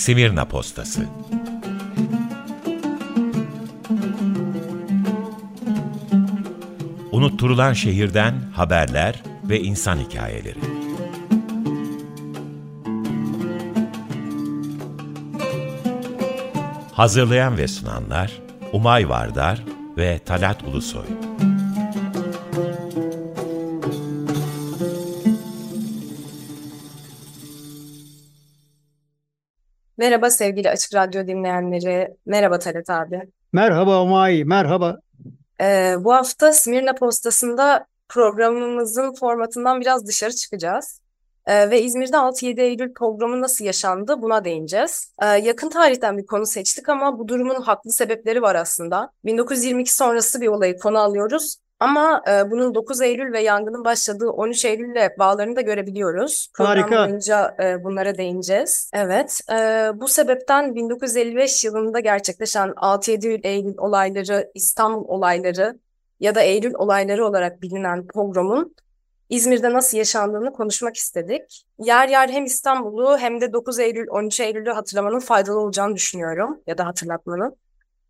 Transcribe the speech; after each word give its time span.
Simirna 0.00 0.44
Postası 0.44 1.06
Unutturulan 7.12 7.72
şehirden 7.72 8.34
haberler 8.54 9.22
ve 9.44 9.60
insan 9.60 9.98
hikayeleri. 9.98 10.58
Hazırlayan 16.92 17.58
ve 17.58 17.68
sunanlar 17.68 18.32
Umay 18.72 19.08
Vardar 19.08 19.64
ve 19.96 20.18
Talat 20.18 20.62
Ulusoy. 20.64 21.29
Merhaba 30.00 30.30
sevgili 30.30 30.70
Açık 30.70 30.94
Radyo 30.94 31.26
dinleyenleri. 31.26 32.14
Merhaba 32.26 32.58
Talat 32.58 32.90
abi. 32.90 33.20
Merhaba 33.52 34.02
Umay, 34.02 34.44
merhaba. 34.44 35.00
Ee, 35.60 35.94
bu 35.98 36.14
hafta 36.14 36.52
Smirna 36.52 36.94
Postası'nda 36.94 37.86
programımızın 38.08 39.14
formatından 39.14 39.80
biraz 39.80 40.06
dışarı 40.06 40.32
çıkacağız. 40.32 41.00
Ee, 41.46 41.70
ve 41.70 41.82
İzmir'de 41.82 42.16
6-7 42.16 42.60
Eylül 42.60 42.94
programı 42.94 43.40
nasıl 43.40 43.64
yaşandı 43.64 44.22
buna 44.22 44.44
değineceğiz. 44.44 45.14
Ee, 45.22 45.26
yakın 45.26 45.68
tarihten 45.68 46.18
bir 46.18 46.26
konu 46.26 46.46
seçtik 46.46 46.88
ama 46.88 47.18
bu 47.18 47.28
durumun 47.28 47.62
haklı 47.62 47.92
sebepleri 47.92 48.42
var 48.42 48.54
aslında. 48.54 49.10
1922 49.24 49.94
sonrası 49.94 50.40
bir 50.40 50.48
olayı 50.48 50.78
konu 50.78 50.98
alıyoruz 50.98 51.56
ama 51.80 52.22
e, 52.28 52.50
bunun 52.50 52.74
9 52.74 53.00
Eylül 53.00 53.32
ve 53.32 53.42
yangının 53.42 53.84
başladığı 53.84 54.30
13 54.30 54.64
Eylül'le 54.64 55.18
bağlarını 55.18 55.56
da 55.56 55.60
görebiliyoruz. 55.60 56.48
Program 56.54 56.76
Harika. 56.76 57.08
boyunca 57.08 57.56
e, 57.62 57.84
bunlara 57.84 58.18
değineceğiz. 58.18 58.90
Evet, 58.94 59.40
e, 59.50 59.54
bu 59.94 60.08
sebepten 60.08 60.74
1955 60.74 61.64
yılında 61.64 62.00
gerçekleşen 62.00 62.68
6-7 62.68 63.40
Eylül 63.42 63.78
olayları, 63.78 64.50
İstanbul 64.54 65.04
olayları 65.08 65.78
ya 66.20 66.34
da 66.34 66.40
Eylül 66.40 66.74
olayları 66.74 67.26
olarak 67.26 67.62
bilinen 67.62 68.06
pogromun 68.06 68.74
İzmir'de 69.28 69.72
nasıl 69.72 69.98
yaşandığını 69.98 70.52
konuşmak 70.52 70.96
istedik. 70.96 71.64
Yer 71.78 72.08
yer 72.08 72.28
hem 72.28 72.44
İstanbul'u 72.44 73.18
hem 73.18 73.40
de 73.40 73.52
9 73.52 73.78
Eylül, 73.78 74.06
13 74.08 74.40
Eylül'ü 74.40 74.70
hatırlamanın 74.70 75.20
faydalı 75.20 75.58
olacağını 75.58 75.94
düşünüyorum 75.94 76.60
ya 76.66 76.78
da 76.78 76.86
hatırlatmanın 76.86 77.56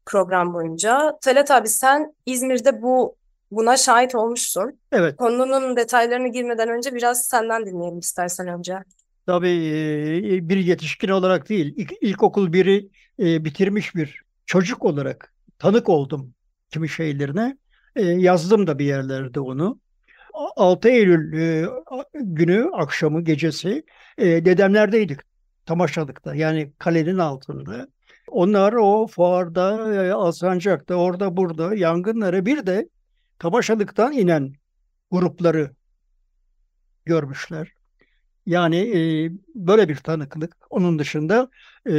program 0.06 0.54
boyunca. 0.54 1.18
Talat 1.22 1.50
abi 1.50 1.68
sen 1.68 2.14
İzmir'de 2.26 2.82
bu 2.82 3.19
buna 3.50 3.76
şahit 3.76 4.14
olmuşsun. 4.14 4.80
Evet, 4.92 5.16
Konunun 5.16 5.76
detaylarına 5.76 6.28
girmeden 6.28 6.68
önce 6.68 6.94
biraz 6.94 7.22
senden 7.26 7.66
dinleyelim 7.66 7.98
istersen 7.98 8.48
önce. 8.48 8.78
tabii 9.26 9.48
e, 10.34 10.48
bir 10.48 10.56
yetişkin 10.56 11.08
olarak 11.08 11.48
değil, 11.48 11.74
ilk, 11.76 11.92
ilkokul 12.00 12.52
biri 12.52 12.88
e, 13.18 13.44
bitirmiş 13.44 13.94
bir 13.94 14.22
çocuk 14.46 14.84
olarak 14.84 15.32
tanık 15.58 15.88
oldum 15.88 16.34
kimi 16.70 16.88
şeylerine. 16.88 17.56
E, 17.96 18.02
yazdım 18.04 18.66
da 18.66 18.78
bir 18.78 18.84
yerlerde 18.84 19.40
onu. 19.40 19.78
A- 20.34 20.62
6 20.64 20.88
Eylül 20.88 21.32
günü, 22.14 22.70
akşamı, 22.72 23.20
gecesi 23.24 23.82
dedemlerdeydik. 24.18 25.20
Tamaşalıkta 25.66 26.34
yani 26.34 26.72
kalenin 26.78 27.18
altında. 27.18 27.88
Onlar 28.28 28.72
o 28.72 29.06
fuarda, 29.06 29.64
Alsancak'ta, 30.16 30.94
orada 30.94 31.36
burada 31.36 31.74
yangınları 31.74 32.46
bir 32.46 32.66
de 32.66 32.88
Tamaşalık'tan 33.40 34.12
inen 34.12 34.52
grupları 35.10 35.70
görmüşler. 37.04 37.72
Yani 38.46 38.76
e, 38.76 39.30
böyle 39.54 39.88
bir 39.88 39.96
tanıklık. 39.96 40.56
Onun 40.70 40.98
dışında 40.98 41.50
e, 41.86 41.92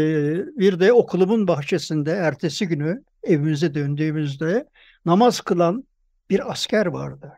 bir 0.60 0.80
de 0.80 0.94
okulumun 0.94 1.48
bahçesinde 1.48 2.12
ertesi 2.12 2.68
günü 2.68 3.04
evimize 3.24 3.74
döndüğümüzde 3.74 4.70
namaz 5.06 5.42
kılan 5.42 5.88
bir 6.30 6.52
asker 6.52 6.86
vardı. 6.86 7.34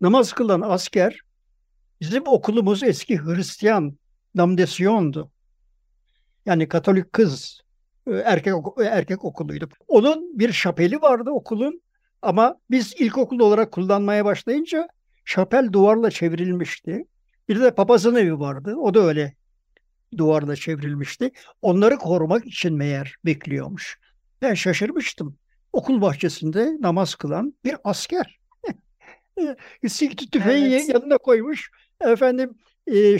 Namaz 0.00 0.32
kılan 0.32 0.60
asker 0.60 1.20
bizim 2.00 2.26
okulumuz 2.26 2.82
eski 2.82 3.18
Hristiyan 3.18 3.98
namdesyondu. 4.34 5.30
Yani 6.46 6.68
Katolik 6.68 7.12
kız 7.12 7.60
e, 8.06 8.12
erkek 8.12 8.54
erkek 8.84 9.24
okuluydu. 9.24 9.68
Onun 9.88 10.38
bir 10.38 10.52
şapeli 10.52 11.02
vardı 11.02 11.30
okulun 11.30 11.80
ama 12.22 12.56
biz 12.70 12.94
ilkokul 12.98 13.40
olarak 13.40 13.72
kullanmaya 13.72 14.24
başlayınca 14.24 14.88
şapel 15.24 15.72
duvarla 15.72 16.10
çevrilmişti. 16.10 17.04
Bir 17.48 17.60
de 17.60 17.74
papazın 17.74 18.14
evi 18.14 18.38
vardı. 18.38 18.76
O 18.76 18.94
da 18.94 19.00
öyle 19.00 19.34
duvarla 20.16 20.56
çevrilmişti. 20.56 21.30
Onları 21.62 21.96
korumak 21.96 22.46
için 22.46 22.74
meğer 22.74 23.14
bekliyormuş. 23.24 23.98
Ben 24.42 24.54
şaşırmıştım. 24.54 25.36
Okul 25.72 26.00
bahçesinde 26.00 26.76
namaz 26.80 27.14
kılan 27.14 27.54
bir 27.64 27.76
asker. 27.84 28.38
Sikti 29.88 30.30
tüfeği 30.30 30.66
Evet. 30.66 30.88
yanına 30.88 31.18
koymuş. 31.18 31.70
Efendim 32.00 32.54
e, 32.86 33.18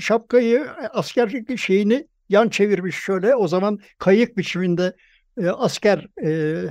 şapkayı 0.00 0.66
askerlik 0.70 1.58
şeyini 1.58 2.06
yan 2.28 2.48
çevirmiş 2.48 2.96
şöyle. 2.96 3.34
O 3.34 3.48
zaman 3.48 3.78
kayık 3.98 4.36
biçiminde 4.36 4.96
e, 5.40 5.48
asker 5.48 6.06
e, 6.24 6.62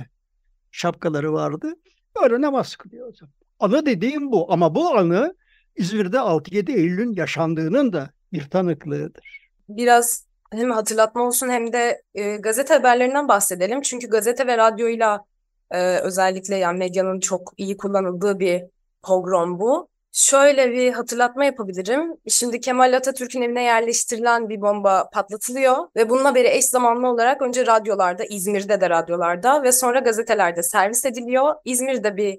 şapkaları 0.70 1.32
vardı. 1.32 1.74
Öyle 2.22 2.40
namaz 2.40 2.76
kılıyordu. 2.76 3.28
Anı 3.60 3.86
dediğim 3.86 4.32
bu 4.32 4.52
ama 4.52 4.74
bu 4.74 4.96
anı 4.96 5.34
İzmir'de 5.76 6.16
6-7 6.16 6.72
Eylül'ün 6.72 7.12
yaşandığının 7.12 7.92
da 7.92 8.10
bir 8.32 8.50
tanıklığıdır. 8.50 9.50
Biraz 9.68 10.26
hem 10.52 10.70
hatırlatma 10.70 11.22
olsun 11.22 11.48
hem 11.48 11.72
de 11.72 12.02
e, 12.14 12.36
gazete 12.36 12.74
haberlerinden 12.74 13.28
bahsedelim. 13.28 13.82
Çünkü 13.82 14.08
gazete 14.08 14.46
ve 14.46 14.56
radyoyla 14.56 15.24
e, 15.70 15.98
özellikle 15.98 16.56
yani 16.56 16.78
medyanın 16.78 17.20
çok 17.20 17.52
iyi 17.56 17.76
kullanıldığı 17.76 18.38
bir 18.38 18.62
pogrom 19.02 19.60
bu. 19.60 19.88
Şöyle 20.12 20.72
bir 20.72 20.92
hatırlatma 20.92 21.44
yapabilirim. 21.44 22.16
Şimdi 22.28 22.60
Kemal 22.60 22.92
Atatürk'ün 22.92 23.42
evine 23.42 23.62
yerleştirilen 23.62 24.48
bir 24.48 24.60
bomba 24.60 25.10
patlatılıyor 25.12 25.76
ve 25.96 26.10
bunun 26.10 26.24
haberi 26.24 26.48
eş 26.48 26.64
zamanlı 26.64 27.08
olarak 27.08 27.42
önce 27.42 27.66
radyolarda, 27.66 28.24
İzmir'de 28.24 28.80
de 28.80 28.90
radyolarda 28.90 29.62
ve 29.62 29.72
sonra 29.72 29.98
gazetelerde 29.98 30.62
servis 30.62 31.04
ediliyor. 31.04 31.54
İzmir'de 31.64 32.16
bir 32.16 32.38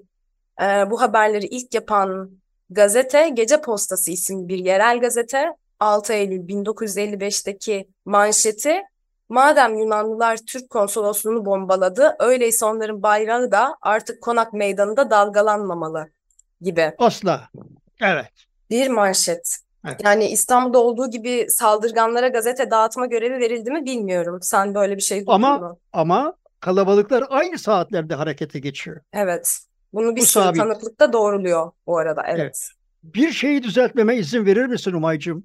e, 0.62 0.90
bu 0.90 1.00
haberleri 1.00 1.46
ilk 1.46 1.74
yapan 1.74 2.30
gazete 2.70 3.28
Gece 3.28 3.60
Postası 3.60 4.10
isimli 4.10 4.48
bir 4.48 4.58
yerel 4.58 5.00
gazete 5.00 5.56
6 5.80 6.12
Eylül 6.12 6.48
1955'teki 6.48 7.88
manşeti 8.04 8.82
madem 9.28 9.74
Yunanlılar 9.74 10.36
Türk 10.36 10.70
konsolosluğunu 10.70 11.44
bombaladı 11.44 12.16
öyleyse 12.18 12.66
onların 12.66 13.02
bayrağı 13.02 13.52
da 13.52 13.76
artık 13.82 14.22
konak 14.22 14.52
meydanında 14.52 15.10
dalgalanmamalı 15.10 16.08
gibi 16.62 16.92
Asla. 16.98 17.48
Evet. 18.00 18.30
bir 18.70 18.88
manşet. 18.88 19.56
Evet. 19.86 20.00
Yani 20.04 20.26
İstanbul'da 20.28 20.78
olduğu 20.78 21.10
gibi 21.10 21.46
saldırganlara 21.48 22.28
gazete 22.28 22.70
dağıtma 22.70 23.06
görevi 23.06 23.38
verildi 23.40 23.70
mi 23.70 23.84
bilmiyorum. 23.84 24.38
Sen 24.42 24.74
böyle 24.74 24.96
bir 24.96 25.02
şey 25.02 25.18
duydun 25.20 25.32
Ama 25.32 25.58
mu? 25.58 25.78
ama 25.92 26.34
kalabalıklar 26.60 27.24
aynı 27.28 27.58
saatlerde 27.58 28.14
harekete 28.14 28.58
geçiyor. 28.58 29.00
Evet. 29.12 29.58
Bunu 29.92 30.16
bir 30.16 30.20
Bu 30.20 30.26
sürü 30.26 30.44
sabit. 30.44 30.60
tanıklık 30.60 31.00
da 31.00 31.12
doğruluyor 31.12 31.70
bu 31.86 31.98
arada. 31.98 32.22
Evet. 32.26 32.40
Evet. 32.40 32.68
Bir 33.02 33.32
şeyi 33.32 33.62
düzeltmeme 33.62 34.16
izin 34.16 34.46
verir 34.46 34.66
misin 34.66 34.92
Umay'cığım? 34.92 35.44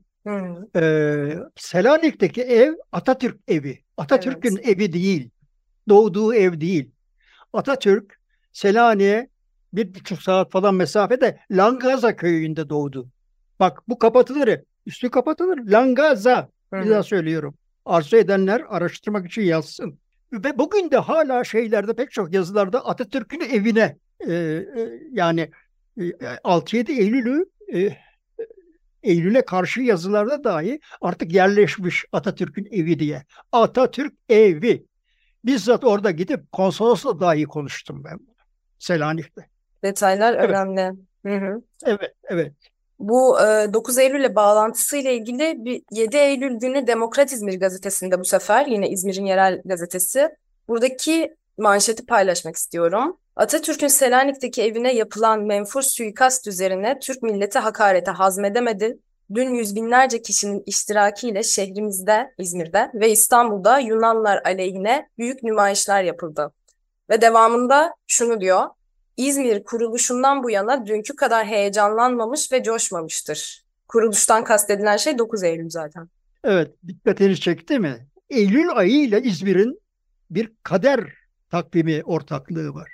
Ee, 0.75 1.33
Selanik'teki 1.55 2.41
ev 2.41 2.73
Atatürk 2.91 3.39
evi. 3.47 3.79
Atatürk'ün 3.97 4.57
evi 4.63 4.93
değil. 4.93 5.29
Doğduğu 5.89 6.33
ev 6.33 6.61
değil. 6.61 6.91
Atatürk 7.53 8.19
Selanik'e 8.53 9.29
bir 9.77 9.95
buçuk 9.95 10.21
saat 10.21 10.51
falan 10.51 10.75
mesafede 10.75 11.39
Langaza 11.51 12.15
köyünde 12.15 12.69
doğdu. 12.69 13.09
Bak 13.59 13.83
bu 13.87 13.99
kapatılır. 13.99 14.59
Üstü 14.85 15.09
kapatılır. 15.11 15.57
Langaza. 15.57 16.49
hı, 16.73 16.81
Bir 16.83 16.89
daha 16.89 17.03
söylüyorum. 17.03 17.55
Arzu 17.85 18.17
edenler 18.17 18.63
araştırmak 18.69 19.25
için 19.25 19.41
yazsın. 19.41 19.99
Ve 20.33 20.57
bugün 20.57 20.91
de 20.91 20.97
hala 20.97 21.43
şeylerde 21.43 21.95
pek 21.95 22.11
çok 22.11 22.33
yazılarda 22.33 22.85
Atatürk'ün 22.85 23.39
evine 23.39 23.97
e, 24.19 24.33
e, 24.33 24.65
yani 25.11 25.51
e, 25.97 26.03
6-7 26.43 26.91
Eylül'ü 26.91 27.45
e, 27.73 27.97
Eylül'e 29.03 29.41
karşı 29.41 29.81
yazılarda 29.81 30.43
dahi 30.43 30.79
artık 31.01 31.33
yerleşmiş 31.33 32.05
Atatürk'ün 32.11 32.67
evi 32.71 32.99
diye. 32.99 33.23
Atatürk 33.51 34.13
evi. 34.29 34.85
Bizzat 35.45 35.83
orada 35.83 36.11
gidip 36.11 36.51
konsolosla 36.51 37.19
dahi 37.19 37.43
konuştum 37.43 38.03
ben. 38.03 38.19
Selanik'te. 38.79 39.49
Detaylar 39.83 40.33
Evet. 40.33 40.49
önemli. 40.49 40.93
Hı 41.25 41.35
hı. 41.35 41.61
Evet, 41.85 42.13
evet. 42.23 42.51
Bu 42.99 43.41
e, 43.41 43.73
9 43.73 43.97
Eylül'le 43.97 44.35
bağlantısıyla 44.35 45.11
ilgili 45.11 45.65
bir 45.65 45.81
7 45.91 46.17
Eylül 46.17 46.59
günü 46.59 46.87
Demokrat 46.87 47.33
İzmir 47.33 47.59
gazetesinde 47.59 48.19
bu 48.19 48.25
sefer 48.25 48.65
yine 48.65 48.89
İzmir'in 48.89 49.25
yerel 49.25 49.61
gazetesi. 49.65 50.29
Buradaki 50.67 51.35
manşeti 51.57 52.05
paylaşmak 52.05 52.55
istiyorum. 52.55 53.17
Atatürk'ün 53.35 53.87
Selanik'teki 53.87 54.63
evine 54.63 54.93
yapılan 54.93 55.41
menfur 55.41 55.81
suikast 55.81 56.47
üzerine 56.47 56.99
Türk 56.99 57.23
milleti 57.23 57.59
hakarete 57.59 58.11
hazmedemedi. 58.11 58.97
dün 59.33 59.53
yüz 59.53 59.75
binlerce 59.75 60.21
kişinin 60.21 60.63
iştirakiyle 60.65 61.43
şehrimizde, 61.43 62.33
İzmir'de 62.37 62.91
ve 62.93 63.09
İstanbul'da 63.11 63.79
Yunanlar 63.79 64.41
aleyhine 64.45 65.09
büyük 65.17 65.43
nümayişler 65.43 66.03
yapıldı. 66.03 66.51
Ve 67.09 67.21
devamında 67.21 67.93
şunu 68.07 68.41
diyor, 68.41 68.63
İzmir 69.17 69.63
kuruluşundan 69.63 70.43
bu 70.43 70.49
yana 70.49 70.85
dünkü 70.85 71.15
kadar 71.15 71.45
heyecanlanmamış 71.45 72.51
ve 72.51 72.63
coşmamıştır. 72.63 73.63
Kuruluştan 73.87 74.43
kastedilen 74.43 74.97
şey 74.97 75.17
9 75.17 75.43
Eylül 75.43 75.69
zaten. 75.69 76.09
Evet, 76.43 76.71
dikkatini 76.87 77.39
çekti 77.39 77.79
mi? 77.79 78.07
Eylül 78.29 78.69
ayı 78.69 79.03
ile 79.03 79.21
İzmir'in 79.21 79.81
bir 80.31 80.51
kader 80.63 80.99
takvimi 81.51 82.01
ortaklığı 82.05 82.73
var. 82.73 82.89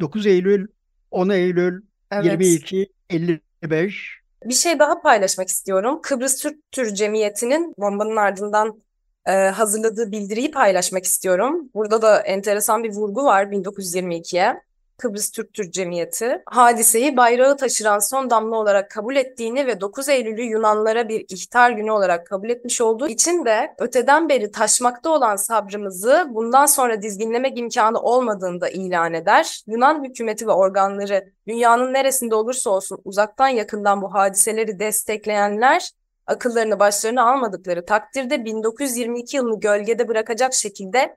9 0.00 0.26
Eylül, 0.26 0.66
10 1.10 1.28
Eylül, 1.28 1.82
evet. 2.10 2.24
22, 2.24 2.92
55. 3.10 4.24
Bir 4.44 4.54
şey 4.54 4.78
daha 4.78 5.00
paylaşmak 5.00 5.48
istiyorum. 5.48 6.00
Kıbrıs 6.02 6.42
Türk 6.42 6.72
Tür 6.72 6.94
Cemiyeti'nin 6.94 7.74
bombanın 7.78 8.16
ardından 8.16 8.82
e, 9.26 9.32
hazırladığı 9.32 10.12
bildiriyi 10.12 10.50
paylaşmak 10.50 11.04
istiyorum. 11.04 11.70
Burada 11.74 12.02
da 12.02 12.20
enteresan 12.20 12.84
bir 12.84 12.90
vurgu 12.90 13.24
var 13.24 13.44
1922'ye. 13.44 14.60
Kıbrıs 14.96 15.30
Türk 15.30 15.54
Türk 15.54 15.72
Cemiyeti 15.72 16.42
hadiseyi 16.46 17.16
bayrağı 17.16 17.56
taşıran 17.56 17.98
son 17.98 18.30
damla 18.30 18.56
olarak 18.56 18.90
kabul 18.90 19.16
ettiğini 19.16 19.66
ve 19.66 19.80
9 19.80 20.08
Eylül'ü 20.08 20.42
Yunanlara 20.42 21.08
bir 21.08 21.24
ihtar 21.28 21.70
günü 21.70 21.90
olarak 21.90 22.26
kabul 22.26 22.48
etmiş 22.50 22.80
olduğu 22.80 23.08
için 23.08 23.44
de 23.44 23.74
öteden 23.78 24.28
beri 24.28 24.50
taşmakta 24.50 25.10
olan 25.10 25.36
sabrımızı 25.36 26.26
bundan 26.30 26.66
sonra 26.66 27.02
dizginlemek 27.02 27.58
imkanı 27.58 28.00
olmadığını 28.00 28.60
da 28.60 28.68
ilan 28.68 29.14
eder. 29.14 29.62
Yunan 29.66 30.04
hükümeti 30.04 30.46
ve 30.46 30.52
organları 30.52 31.32
dünyanın 31.46 31.92
neresinde 31.92 32.34
olursa 32.34 32.70
olsun 32.70 32.98
uzaktan 33.04 33.48
yakından 33.48 34.02
bu 34.02 34.14
hadiseleri 34.14 34.78
destekleyenler 34.78 35.90
akıllarını 36.26 36.78
başlarına 36.78 37.32
almadıkları 37.32 37.84
takdirde 37.86 38.44
1922 38.44 39.36
yılını 39.36 39.60
gölgede 39.60 40.08
bırakacak 40.08 40.54
şekilde 40.54 41.16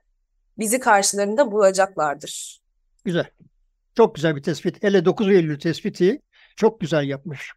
bizi 0.58 0.80
karşılarında 0.80 1.52
bulacaklardır. 1.52 2.60
Güzel. 3.04 3.26
Çok 3.98 4.14
güzel 4.14 4.36
bir 4.36 4.42
tespit. 4.42 4.82
Hele 4.82 5.04
9 5.04 5.28
Eylül 5.28 5.58
tespiti 5.58 6.22
çok 6.56 6.80
güzel 6.80 7.08
yapmış. 7.08 7.52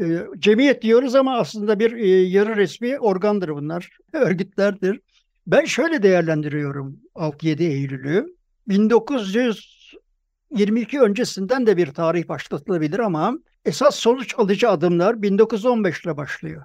E, 0.00 0.04
cemiyet 0.38 0.82
diyoruz 0.82 1.14
ama 1.14 1.38
aslında 1.38 1.78
bir 1.78 1.92
e, 1.92 2.08
yarı 2.08 2.56
resmi 2.56 2.98
organdır 2.98 3.48
bunlar. 3.48 3.90
Örgütlerdir. 4.12 5.00
Ben 5.46 5.64
şöyle 5.64 6.02
değerlendiriyorum 6.02 7.00
6-7 7.14 7.62
Eylül'ü. 7.62 8.36
1922 8.68 11.00
öncesinden 11.00 11.66
de 11.66 11.76
bir 11.76 11.86
tarih 11.86 12.28
başlatılabilir 12.28 12.98
ama 12.98 13.38
esas 13.64 13.96
sonuç 13.96 14.34
alıcı 14.38 14.70
adımlar 14.70 15.22
1915 15.22 16.04
ile 16.04 16.16
başlıyor. 16.16 16.62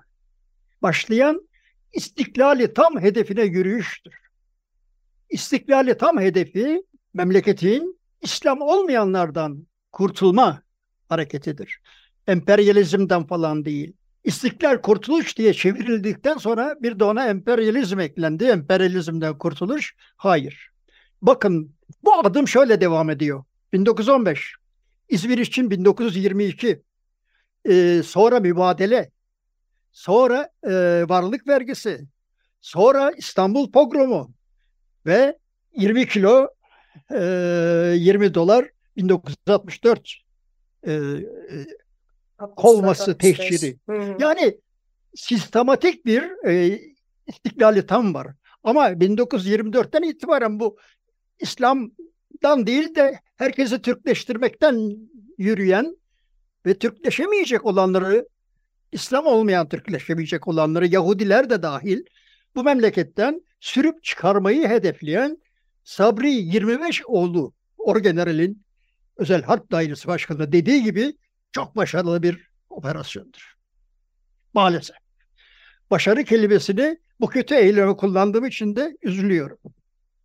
Başlayan 0.81 1.47
istiklali 1.93 2.73
tam 2.73 2.99
hedefine 2.99 3.43
yürüyüştür. 3.43 4.13
İstiklali 5.29 5.97
tam 5.97 6.19
hedefi 6.19 6.83
memleketin 7.13 8.00
İslam 8.21 8.61
olmayanlardan 8.61 9.67
kurtulma 9.91 10.61
hareketidir. 11.09 11.81
Emperyalizmden 12.27 13.27
falan 13.27 13.65
değil. 13.65 13.93
İstiklal 14.23 14.81
kurtuluş 14.81 15.37
diye 15.37 15.53
çevrildikten 15.53 16.37
sonra 16.37 16.75
bir 16.81 16.99
de 16.99 17.03
ona 17.03 17.27
emperyalizm 17.27 17.99
eklendi. 17.99 18.43
Emperyalizmden 18.45 19.37
kurtuluş 19.37 19.95
hayır. 20.17 20.69
Bakın 21.21 21.75
bu 22.03 22.13
adım 22.13 22.47
şöyle 22.47 22.81
devam 22.81 23.09
ediyor. 23.09 23.43
1915, 23.73 24.55
İzmir 25.09 25.37
için 25.37 25.71
1922, 25.71 26.81
ee, 27.69 28.01
sonra 28.05 28.39
mübadele, 28.39 29.11
sonra 29.91 30.49
e, 30.63 30.71
varlık 31.09 31.47
vergisi, 31.47 32.07
sonra 32.61 33.11
İstanbul 33.17 33.71
pogromu 33.71 34.33
ve 35.05 35.37
20 35.75 36.07
kilo 36.07 36.47
e, 37.11 37.93
20 37.97 38.33
dolar 38.33 38.69
1964 38.97 40.17
e, 40.87 40.99
kovması 42.55 43.17
tehciri. 43.17 43.77
Yani 44.19 44.57
sistematik 45.15 46.05
bir 46.05 46.47
e, 46.47 46.79
istiklali 47.27 47.85
tam 47.85 48.13
var. 48.13 48.27
Ama 48.63 48.89
1924'ten 48.89 50.01
itibaren 50.01 50.59
bu 50.59 50.77
İslam'dan 51.39 52.67
değil 52.67 52.95
de 52.95 53.19
herkesi 53.35 53.81
Türkleştirmekten 53.81 54.97
yürüyen 55.37 55.97
ve 56.65 56.73
Türkleşemeyecek 56.73 57.65
olanları, 57.65 58.27
İslam 58.91 59.25
olmayan 59.25 59.69
Türkleşemeyecek 59.69 60.47
olanları, 60.47 60.87
Yahudiler 60.87 61.49
de 61.49 61.61
dahil 61.61 62.03
bu 62.55 62.63
memleketten 62.63 63.41
sürüp 63.59 64.03
çıkarmayı 64.03 64.67
hedefleyen 64.67 65.37
Sabri 65.83 66.31
25 66.31 67.05
oğlu 67.05 67.53
Orgeneral'in 67.77 68.63
özel 69.17 69.43
harp 69.43 69.71
dairesi 69.71 70.07
başkanı 70.07 70.51
dediği 70.51 70.83
gibi 70.83 71.13
çok 71.51 71.75
başarılı 71.75 72.23
bir 72.23 72.49
operasyondur. 72.69 73.55
Maalesef. 74.53 74.95
Başarı 75.91 76.23
kelimesini 76.23 76.97
bu 77.19 77.27
kötü 77.27 77.55
eyleme 77.55 77.97
kullandığım 77.97 78.45
için 78.45 78.75
de 78.75 78.97
üzülüyorum. 79.01 79.57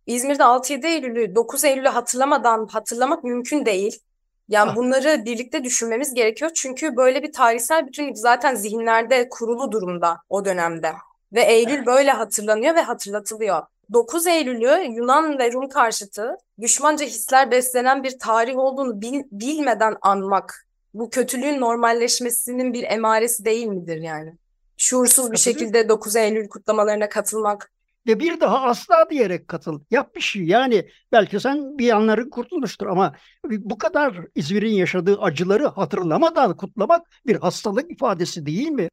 İzmir'de 0.05 0.43
6-7 0.43 0.87
Eylül'ü 0.87 1.35
9 1.35 1.63
Eylül'ü 1.63 1.87
hatırlamadan 1.87 2.67
hatırlamak 2.67 3.23
mümkün 3.23 3.65
değil. 3.65 3.99
Yani 4.47 4.71
ah. 4.71 4.75
bunları 4.75 5.25
birlikte 5.25 5.63
düşünmemiz 5.63 6.13
gerekiyor. 6.13 6.51
Çünkü 6.55 6.95
böyle 6.95 7.23
bir 7.23 7.31
tarihsel 7.31 7.87
bütünlük 7.87 8.17
zaten 8.17 8.55
zihinlerde 8.55 9.29
kurulu 9.29 9.71
durumda 9.71 10.17
o 10.29 10.45
dönemde. 10.45 10.93
Ve 11.33 11.41
Eylül 11.41 11.85
böyle 11.85 12.11
hatırlanıyor 12.11 12.75
ve 12.75 12.81
hatırlatılıyor. 12.81 13.63
9 13.93 14.27
Eylül'ü 14.27 14.93
Yunan 14.95 15.39
ve 15.39 15.51
Rum 15.51 15.69
karşıtı 15.69 16.37
düşmanca 16.61 17.05
hisler 17.05 17.51
beslenen 17.51 18.03
bir 18.03 18.19
tarih 18.19 18.57
olduğunu 18.57 19.01
bil, 19.01 19.23
bilmeden 19.31 19.95
anmak 20.01 20.67
bu 20.93 21.09
kötülüğün 21.09 21.61
normalleşmesinin 21.61 22.73
bir 22.73 22.83
emaresi 22.83 23.45
değil 23.45 23.67
midir 23.67 23.97
yani? 23.97 24.33
Şuursuz 24.77 25.31
bir 25.31 25.37
şekilde 25.37 25.89
9 25.89 26.15
Eylül 26.15 26.49
kutlamalarına 26.49 27.09
katılmak. 27.09 27.71
Ve 28.07 28.19
bir 28.19 28.39
daha 28.39 28.61
asla 28.61 29.09
diyerek 29.09 29.47
katıl. 29.47 29.79
Yap 29.91 30.15
bir 30.15 30.21
şey. 30.21 30.43
Yani 30.43 30.89
belki 31.11 31.39
sen 31.39 31.77
bir 31.77 31.85
yanların 31.85 32.29
kurtulmuştur 32.29 32.87
ama 32.87 33.15
bu 33.49 33.77
kadar 33.77 34.15
İzmir'in 34.35 34.73
yaşadığı 34.73 35.21
acıları 35.21 35.67
hatırlamadan 35.67 36.57
kutlamak 36.57 37.07
bir 37.25 37.35
hastalık 37.35 37.91
ifadesi 37.91 38.45
değil 38.45 38.69
mi? 38.69 38.89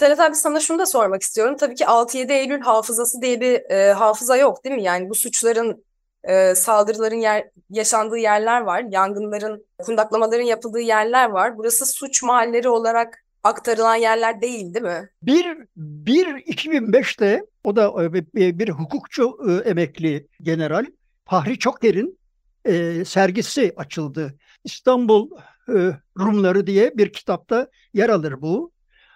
Talat 0.00 0.20
abi 0.20 0.34
sana 0.34 0.60
şunu 0.60 0.78
da 0.78 0.86
sormak 0.86 1.22
istiyorum. 1.22 1.56
Tabii 1.60 1.74
ki 1.74 1.84
6-7 1.84 2.32
Eylül 2.32 2.60
hafızası 2.60 3.22
diye 3.22 3.40
bir 3.40 3.70
e, 3.70 3.92
hafıza 3.92 4.36
yok 4.36 4.64
değil 4.64 4.76
mi? 4.76 4.82
Yani 4.82 5.10
bu 5.10 5.14
suçların, 5.14 5.84
e, 6.24 6.54
saldırıların 6.54 7.16
yer, 7.16 7.48
yaşandığı 7.70 8.18
yerler 8.18 8.60
var. 8.60 8.84
Yangınların, 8.90 9.64
kundaklamaların 9.78 10.44
yapıldığı 10.44 10.80
yerler 10.80 11.30
var. 11.30 11.58
Burası 11.58 11.86
suç 11.86 12.22
mahalleri 12.22 12.68
olarak 12.68 13.24
aktarılan 13.44 13.94
yerler 13.94 14.40
değil 14.40 14.74
değil 14.74 14.84
mi? 14.84 15.10
Bir, 15.22 15.58
bir 15.76 16.26
2005'te 16.26 17.46
o 17.64 17.76
da 17.76 18.04
e, 18.04 18.12
bir, 18.12 18.58
bir 18.58 18.68
hukukçu 18.68 19.38
e, 19.48 19.68
emekli 19.70 20.26
general 20.42 20.86
Fahri 21.24 21.58
Çoker'in 21.58 22.18
e, 22.64 23.04
sergisi 23.04 23.72
açıldı. 23.76 24.34
İstanbul 24.64 25.30
e, 25.68 25.92
Rumları 26.18 26.66
diye 26.66 26.92
bir 26.96 27.12
kitapta 27.12 27.68
yer 27.94 28.08
alır 28.08 28.40
bu 28.40 28.72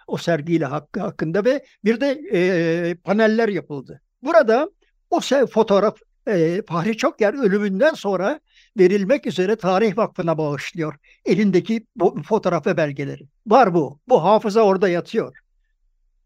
o 0.07 0.17
sergiyle 0.17 0.65
hakkı 0.65 0.99
hakkında 0.99 1.45
ve 1.45 1.65
bir 1.83 2.01
de 2.01 2.21
e, 2.33 2.95
paneller 2.95 3.49
yapıldı. 3.49 4.01
Burada 4.23 4.69
o 5.09 5.19
fotoğraf 5.47 5.97
e, 6.27 6.61
Fahri 6.67 6.97
Çokyer 6.97 7.33
ölümünden 7.33 7.93
sonra 7.93 8.39
verilmek 8.77 9.25
üzere 9.27 9.55
Tarih 9.55 9.97
Vakfı'na 9.97 10.37
bağışlıyor. 10.37 10.95
Elindeki 11.25 11.85
bu 11.95 12.21
fotoğraf 12.23 12.67
ve 12.67 12.77
belgeleri. 12.77 13.23
Var 13.47 13.73
bu. 13.73 13.99
Bu 14.07 14.23
hafıza 14.23 14.61
orada 14.61 14.89
yatıyor. 14.89 15.37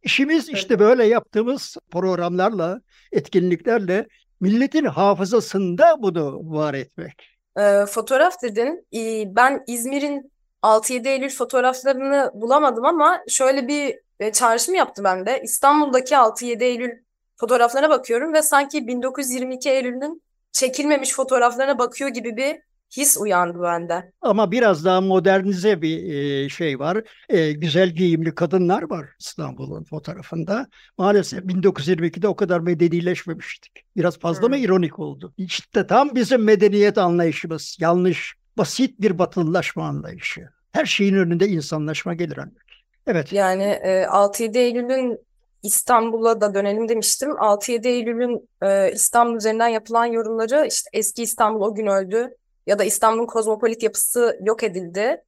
İşimiz 0.04 0.50
işte 0.50 0.80
böyle 0.80 1.06
yaptığımız 1.06 1.78
programlarla, 1.92 2.82
etkinliklerle 3.12 4.08
milletin 4.40 4.86
hafızasında 4.86 5.96
bunu 6.00 6.40
var 6.44 6.74
etmek. 6.74 7.30
E, 7.60 7.86
fotoğraf 7.86 8.34
dedin. 8.44 8.88
E, 8.96 9.24
ben 9.36 9.64
İzmir'in 9.68 10.32
6-7 10.64 11.08
Eylül 11.08 11.30
fotoğraflarını 11.30 12.32
bulamadım 12.34 12.86
ama 12.86 13.20
şöyle 13.28 13.68
bir 13.68 14.00
e, 14.20 14.32
çağrışım 14.32 14.76
yaptı 14.76 15.04
bende. 15.04 15.42
İstanbul'daki 15.44 16.16
6-7 16.16 16.64
Eylül 16.64 16.92
fotoğraflarına 17.38 17.90
bakıyorum 17.90 18.34
ve 18.34 18.42
sanki 18.42 18.88
1922 18.88 19.70
Eylül'ün 19.70 20.22
çekilmemiş 20.52 21.14
fotoğraflarına 21.14 21.80
bakıyor 21.80 22.10
gibi 22.10 22.38
bir 22.38 22.58
his 22.98 23.18
uyandı 23.18 23.62
bende. 23.62 24.12
Ama 24.22 24.52
biraz 24.52 24.86
daha 24.86 25.02
modernize 25.02 25.82
bir 25.82 26.14
e, 26.14 26.50
şey 26.50 26.80
var. 26.80 27.04
E, 27.30 27.52
güzel 27.52 27.90
giyimli 27.90 28.36
kadınlar 28.36 28.90
var 28.90 29.10
İstanbul'un 29.20 29.84
fotoğrafında. 29.84 30.68
Maalesef 30.98 31.44
1922'de 31.44 32.28
o 32.28 32.36
kadar 32.36 32.60
medenileşmemiştik. 32.60 33.72
Biraz 33.98 34.20
fazla 34.20 34.44
hmm. 34.44 34.50
mı 34.50 34.58
ironik 34.58 35.00
oldu? 35.00 35.34
İşte 35.38 35.88
tam 35.88 36.16
bizim 36.16 36.44
medeniyet 36.44 36.98
anlayışımız 36.98 37.78
yanlış 37.80 38.39
basit 38.60 39.02
bir 39.02 39.20
batılılaşma 39.20 39.88
anlayışı. 39.88 40.50
Her 40.72 40.86
şeyin 40.86 41.16
önünde 41.16 41.48
insanlaşma 41.48 42.14
gelir 42.14 42.38
ancak. 42.38 42.66
Evet. 43.08 43.34
Yani 43.34 43.64
e, 43.64 44.04
6-7 44.04 44.58
Eylül'ün 44.58 45.20
İstanbul'a 45.64 46.42
da 46.42 46.54
dönelim 46.54 46.90
demiştim. 46.90 47.30
6-7 47.32 47.88
Eylül'ün 47.88 48.50
e, 48.62 48.92
İstanbul 48.92 49.38
üzerinden 49.38 49.68
yapılan 49.68 50.06
yorumları 50.06 50.66
işte 50.68 50.90
eski 50.94 51.24
İstanbul 51.24 51.62
o 51.62 51.76
gün 51.76 51.88
öldü 51.88 52.36
ya 52.68 52.80
da 52.80 52.84
İstanbul'un 52.84 53.26
kozmopolit 53.26 53.84
yapısı 53.84 54.40
yok 54.46 54.64
edildi. 54.64 55.24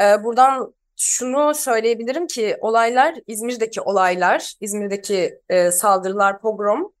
E, 0.00 0.24
buradan 0.24 0.74
şunu 0.96 1.54
söyleyebilirim 1.54 2.26
ki 2.26 2.56
olaylar 2.60 3.14
İzmir'deki 3.26 3.80
olaylar, 3.80 4.54
İzmir'deki 4.60 5.38
e, 5.48 5.70
saldırılar, 5.70 6.40
pogrom 6.40 6.92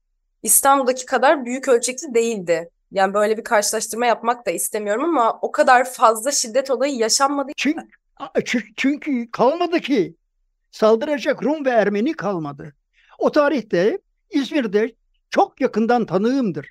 İstanbul'daki 0.42 1.06
kadar 1.06 1.44
büyük 1.44 1.68
ölçekli 1.68 2.14
değildi. 2.14 2.70
Yani 2.90 3.14
böyle 3.14 3.36
bir 3.36 3.44
karşılaştırma 3.44 4.06
yapmak 4.06 4.46
da 4.46 4.50
istemiyorum 4.50 5.04
ama 5.04 5.38
o 5.42 5.52
kadar 5.52 5.92
fazla 5.92 6.32
şiddet 6.32 6.70
olayı 6.70 6.94
yaşanmadı. 6.94 7.52
Çünkü, 7.56 8.74
çünkü 8.76 9.30
kalmadı 9.30 9.80
ki 9.80 10.16
saldıracak 10.70 11.42
Rum 11.42 11.64
ve 11.64 11.70
Ermeni 11.70 12.12
kalmadı. 12.12 12.74
O 13.18 13.32
tarihte 13.32 13.98
İzmir'de 14.30 14.94
çok 15.30 15.60
yakından 15.60 16.06
tanığımdır. 16.06 16.68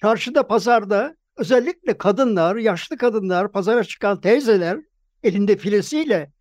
Çarşıda, 0.00 0.46
pazarda 0.46 1.16
özellikle 1.36 1.98
kadınlar, 1.98 2.56
yaşlı 2.56 2.96
kadınlar, 2.96 3.52
pazara 3.52 3.84
çıkan 3.84 4.20
teyzeler 4.20 4.78
elinde 5.22 5.56
filesiyle 5.56 6.32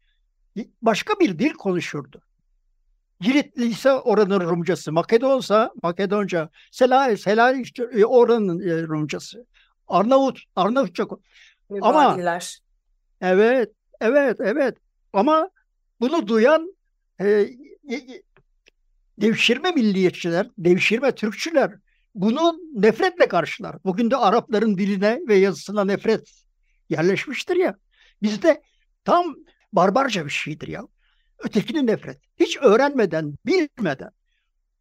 başka 0.82 1.14
bir 1.20 1.40
dil 1.40 1.54
konuşurdu. 1.54 2.22
Giritli 3.22 3.66
ise 3.66 3.92
oranın 3.92 4.40
Rumcası, 4.40 4.92
Makedonsa 4.92 5.72
Makedonca, 5.84 6.50
Sela, 6.72 7.18
Sela 7.18 7.54
işte 7.54 7.84
e, 7.94 8.06
oranın 8.06 8.60
e, 8.60 8.84
Rumcası. 8.84 9.46
Arnavut, 9.88 10.40
Arnavutça. 10.56 11.08
Ama 11.82 12.18
evet, 13.22 13.72
evet, 14.02 14.38
evet. 14.40 14.78
Ama 15.14 15.50
bunu 16.00 16.28
duyan 16.28 16.76
e, 17.22 17.48
devşirme 19.18 19.72
milliyetçiler, 19.72 20.48
devşirme 20.58 21.16
Türkçüler 21.16 21.72
bunu 22.16 22.60
nefretle 22.74 23.28
karşılar. 23.28 23.76
Bugün 23.86 24.12
de 24.12 24.18
Arapların 24.18 24.78
diline 24.78 25.20
ve 25.28 25.36
yazısına 25.36 25.84
nefret 25.84 26.32
yerleşmiştir 26.90 27.56
ya. 27.56 27.76
Bizde 28.22 28.62
tam 29.06 29.36
barbarca 29.74 30.26
bir 30.26 30.32
şeydir 30.32 30.68
ya. 30.68 30.82
Ötekinin 31.44 31.88
nefret. 31.88 32.18
Hiç 32.40 32.58
öğrenmeden, 32.62 33.36
bilmeden. 33.46 34.12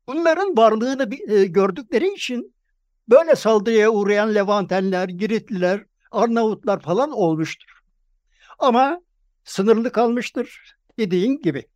Bunların 0.07 0.57
varlığını 0.57 1.09
e, 1.29 1.45
gördükleri 1.45 2.15
için 2.15 2.55
böyle 3.09 3.37
saldırıya 3.37 3.91
uğrayan 3.91 4.35
Levantenler, 4.35 5.09
Giritliler, 5.09 5.85
Arnavutlar 6.11 6.81
falan 6.81 7.11
olmuştur. 7.11 7.81
Ama 8.59 9.01
sınırlı 9.45 9.93
kalmıştır 9.93 10.77
dediğin 10.99 11.41
gibi. 11.41 11.67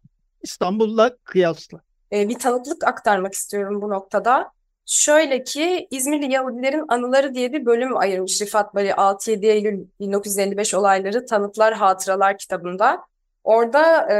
İstanbul'la 0.42 1.16
kıyasla. 1.24 1.80
Ee, 2.12 2.28
bir 2.28 2.38
tanıklık 2.38 2.84
aktarmak 2.84 3.34
istiyorum 3.34 3.82
bu 3.82 3.90
noktada. 3.90 4.50
Şöyle 4.86 5.44
ki 5.44 5.88
İzmirli 5.90 6.32
Yahudilerin 6.32 6.84
Anıları 6.88 7.34
diye 7.34 7.52
bir 7.52 7.66
bölüm 7.66 7.96
ayırmış 7.96 8.42
Rifat 8.42 8.74
Bari 8.74 8.88
6-7 8.88 9.46
Eylül 9.46 9.86
1955 10.00 10.74
olayları 10.74 11.26
Tanıklar 11.26 11.74
Hatıralar 11.74 12.38
kitabında. 12.38 13.04
Orada 13.44 14.12
e, 14.12 14.16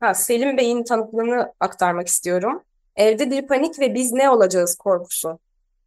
ha, 0.00 0.14
Selim 0.14 0.56
Bey'in 0.56 0.84
tanıklığını 0.84 1.52
aktarmak 1.60 2.08
istiyorum. 2.08 2.62
Evde 2.96 3.30
bir 3.30 3.46
panik 3.46 3.80
ve 3.80 3.94
biz 3.94 4.12
ne 4.12 4.30
olacağız 4.30 4.76
korkusu. 4.76 5.38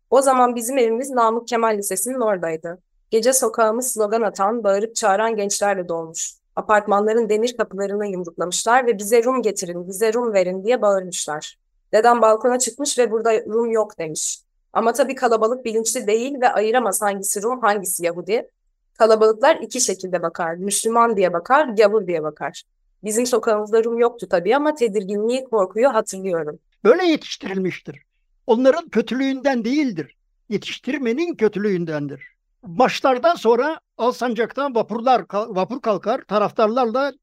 O 0.09 0.21
zaman 0.21 0.55
bizim 0.55 0.77
evimiz 0.77 1.09
Namık 1.09 1.47
Kemal 1.47 1.77
Lisesi'nin 1.77 2.21
oradaydı. 2.21 2.77
Gece 3.09 3.33
sokağımız 3.33 3.91
slogan 3.91 4.21
atan, 4.21 4.63
bağırıp 4.63 4.95
çağıran 4.95 5.35
gençlerle 5.35 5.87
dolmuş. 5.87 6.33
Apartmanların 6.55 7.29
demir 7.29 7.57
kapılarını 7.57 8.07
yumruklamışlar 8.07 8.87
ve 8.87 8.97
bize 8.97 9.23
Rum 9.23 9.41
getirin, 9.41 9.87
bize 9.87 10.13
Rum 10.13 10.33
verin 10.33 10.63
diye 10.63 10.81
bağırmışlar. 10.81 11.57
Dedem 11.93 12.21
balkona 12.21 12.59
çıkmış 12.59 12.99
ve 12.99 13.11
burada 13.11 13.45
Rum 13.45 13.71
yok 13.71 13.99
demiş. 13.99 14.39
Ama 14.73 14.93
tabii 14.93 15.15
kalabalık 15.15 15.65
bilinçli 15.65 16.07
değil 16.07 16.41
ve 16.41 16.49
ayıramaz 16.49 17.01
hangisi 17.01 17.41
Rum, 17.41 17.61
hangisi 17.61 18.05
Yahudi. 18.05 18.49
Kalabalıklar 18.97 19.55
iki 19.55 19.81
şekilde 19.81 20.21
bakar. 20.21 20.55
Müslüman 20.55 21.17
diye 21.17 21.33
bakar, 21.33 21.67
gavur 21.67 22.07
diye 22.07 22.23
bakar. 22.23 22.63
Bizim 23.03 23.25
sokağımızda 23.25 23.83
Rum 23.83 23.99
yoktu 23.99 24.27
tabii 24.29 24.55
ama 24.55 24.75
tedirginliği, 24.75 25.43
korkuyu 25.43 25.93
hatırlıyorum. 25.93 26.59
Böyle 26.83 27.03
yetiştirilmiştir. 27.05 28.01
Onların 28.47 28.89
kötülüğünden 28.89 29.65
değildir. 29.65 30.15
Yetiştirmenin 30.49 31.35
kötülüğündendir. 31.35 32.23
Başlardan 32.63 33.35
sonra 33.35 33.79
Alsancak'tan 33.97 34.75
vapurlar 34.75 35.25
vapur 35.33 35.81
kalkar, 35.81 36.21
taraftarlar 36.21 36.93
da 36.93 37.13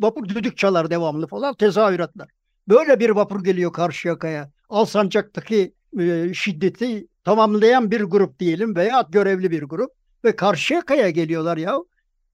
vapur 0.00 0.28
düdük 0.28 0.56
çalar 0.56 0.90
devamlı 0.90 1.26
falan 1.26 1.54
tezahüratlar. 1.54 2.28
Böyle 2.68 3.00
bir 3.00 3.10
vapur 3.10 3.44
geliyor 3.44 3.72
Karşıyaka'ya. 3.72 4.50
Alsancak'taki 4.68 5.74
e, 6.00 6.34
şiddeti 6.34 7.06
tamamlayan 7.24 7.90
bir 7.90 8.00
grup 8.00 8.38
diyelim 8.38 8.76
veya 8.76 9.06
görevli 9.10 9.50
bir 9.50 9.62
grup 9.62 9.90
ve 10.26 10.36
Karşıyaka'ya 10.36 11.10
geliyorlar 11.10 11.56
ya. 11.56 11.78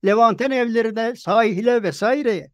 Levanten 0.05 0.51
evlerine, 0.51 1.15
sahile 1.15 1.83
vesaireye. 1.83 2.51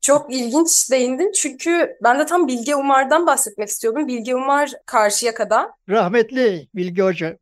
Çok 0.00 0.34
ilginç 0.34 0.90
değindin 0.90 1.32
çünkü 1.32 1.96
ben 2.02 2.18
de 2.18 2.26
tam 2.26 2.48
Bilge 2.48 2.74
Umar'dan 2.76 3.26
bahsetmek 3.26 3.68
istiyordum. 3.68 4.08
Bilge 4.08 4.34
Umar 4.34 4.72
Karşıyaka'da. 4.86 5.72
Rahmetli 5.88 6.68
Bilge 6.74 7.02
Hoca. 7.02 7.36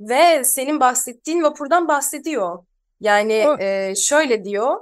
Ve 0.00 0.44
senin 0.44 0.80
bahsettiğin 0.80 1.42
vapurdan 1.42 1.88
bahsediyor. 1.88 2.64
Yani 3.00 3.46
e, 3.58 3.94
şöyle 3.94 4.44
diyor. 4.44 4.76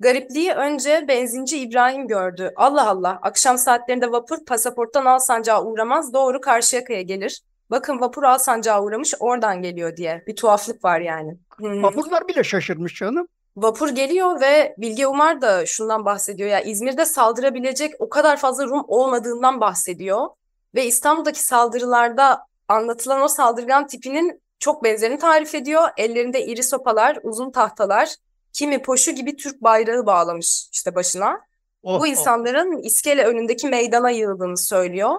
Garipliği 0.00 0.52
önce 0.52 1.04
benzinci 1.08 1.58
İbrahim 1.58 2.08
gördü. 2.08 2.52
Allah 2.56 2.88
Allah, 2.88 3.18
akşam 3.22 3.58
saatlerinde 3.58 4.12
vapur 4.12 4.44
pasaporttan 4.44 5.04
Alsancak'a 5.04 5.64
uğramaz, 5.64 6.12
doğru 6.12 6.40
Karşıyaka'ya 6.40 7.02
gelir. 7.02 7.42
Bakın 7.70 8.00
vapur 8.00 8.22
Alsancak'a 8.22 8.82
uğramış, 8.82 9.14
oradan 9.20 9.62
geliyor 9.62 9.96
diye. 9.96 10.24
Bir 10.26 10.36
tuhaflık 10.36 10.84
var 10.84 11.00
yani. 11.00 11.38
Hmm. 11.56 11.82
Vapurlar 11.82 12.28
bile 12.28 12.44
şaşırmış 12.44 12.94
canım. 12.94 13.28
Vapur 13.56 13.88
geliyor 13.88 14.40
ve 14.40 14.74
Bilge 14.78 15.06
Umar 15.06 15.40
da 15.40 15.66
şundan 15.66 16.04
bahsediyor. 16.04 16.48
Ya 16.48 16.60
İzmir'de 16.60 17.04
saldırabilecek 17.04 17.94
o 17.98 18.08
kadar 18.08 18.36
fazla 18.36 18.66
Rum 18.66 18.84
olmadığından 18.88 19.60
bahsediyor. 19.60 20.28
Ve 20.74 20.86
İstanbul'daki 20.86 21.42
saldırılarda 21.42 22.40
anlatılan 22.68 23.22
o 23.22 23.28
saldırgan 23.28 23.86
tipinin 23.86 24.42
çok 24.58 24.84
benzerini 24.84 25.18
tarif 25.18 25.54
ediyor. 25.54 25.82
Ellerinde 25.96 26.46
iri 26.46 26.62
sopalar, 26.62 27.18
uzun 27.22 27.50
tahtalar, 27.50 28.14
kimi 28.52 28.82
poşu 28.82 29.10
gibi 29.10 29.36
Türk 29.36 29.62
bayrağı 29.62 30.06
bağlamış 30.06 30.68
işte 30.72 30.94
başına. 30.94 31.40
Oh, 31.82 31.98
Bu 31.98 32.02
oh. 32.02 32.06
insanların 32.06 32.78
oh. 32.78 32.84
iskele 32.84 33.24
önündeki 33.24 33.68
meydana 33.68 34.10
yığıldığını 34.10 34.56
söylüyor. 34.56 35.16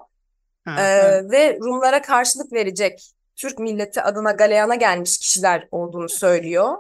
Ha, 0.66 0.72
ha. 0.72 1.22
Ve 1.32 1.60
Rumlara 1.62 2.02
karşılık 2.02 2.54
verecek 2.54 3.12
Türk 3.36 3.60
milleti 3.60 4.02
adına 4.02 4.32
galeyana 4.32 4.76
gelmiş 4.76 5.18
kişiler 5.18 5.68
olduğunu 5.72 6.10
söylüyor. 6.10 6.78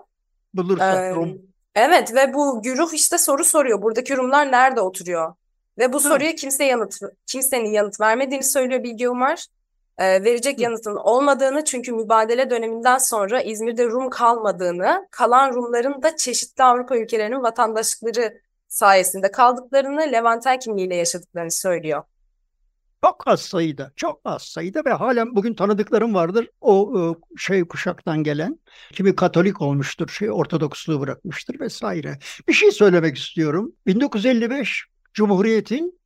Bulursak 0.53 0.97
ee, 0.97 1.15
Rum. 1.15 1.41
Evet 1.75 2.15
ve 2.15 2.33
bu 2.33 2.61
güruh 2.61 2.93
işte 2.93 3.17
soru 3.17 3.43
soruyor. 3.43 3.81
Buradaki 3.81 4.17
Rumlar 4.17 4.51
nerede 4.51 4.81
oturuyor? 4.81 5.33
Ve 5.77 5.93
bu 5.93 5.97
Hı. 5.97 6.03
soruya 6.03 6.35
kimse 6.35 6.63
yanıt 6.63 6.99
kimsenin 7.25 7.71
yanıt 7.71 8.01
vermediğini 8.01 8.43
söylüyor 8.43 8.83
Bilge 8.83 9.09
Umar. 9.09 9.45
Ee, 9.97 10.23
verecek 10.23 10.57
Hı. 10.57 10.61
yanıtın 10.61 10.95
olmadığını 10.95 11.63
çünkü 11.65 11.91
mübadele 11.91 12.49
döneminden 12.49 12.97
sonra 12.97 13.41
İzmir'de 13.41 13.85
Rum 13.85 14.09
kalmadığını, 14.09 15.07
kalan 15.11 15.53
Rumların 15.53 16.01
da 16.01 16.15
çeşitli 16.15 16.63
Avrupa 16.63 16.97
ülkelerinin 16.97 17.43
vatandaşlıkları 17.43 18.41
sayesinde 18.67 19.31
kaldıklarını, 19.31 20.01
Levanten 20.01 20.59
kimliğiyle 20.59 20.95
yaşadıklarını 20.95 21.51
söylüyor. 21.51 22.03
Çok 23.05 23.27
az 23.27 23.41
sayıda, 23.41 23.91
çok 23.95 24.21
az 24.25 24.41
sayıda 24.41 24.85
ve 24.85 24.89
halen 24.89 25.35
bugün 25.35 25.53
tanıdıklarım 25.53 26.13
vardır. 26.13 26.49
O 26.61 26.93
e, 26.99 27.01
şey 27.37 27.63
kuşaktan 27.63 28.23
gelen, 28.23 28.59
kimi 28.91 29.15
Katolik 29.15 29.61
olmuştur, 29.61 30.09
şey 30.09 30.31
Ortodoksluğu 30.31 30.99
bırakmıştır 30.99 31.59
vesaire. 31.59 32.19
Bir 32.47 32.53
şey 32.53 32.71
söylemek 32.71 33.17
istiyorum. 33.17 33.71
1955 33.87 34.85
Cumhuriyet'in 35.13 35.99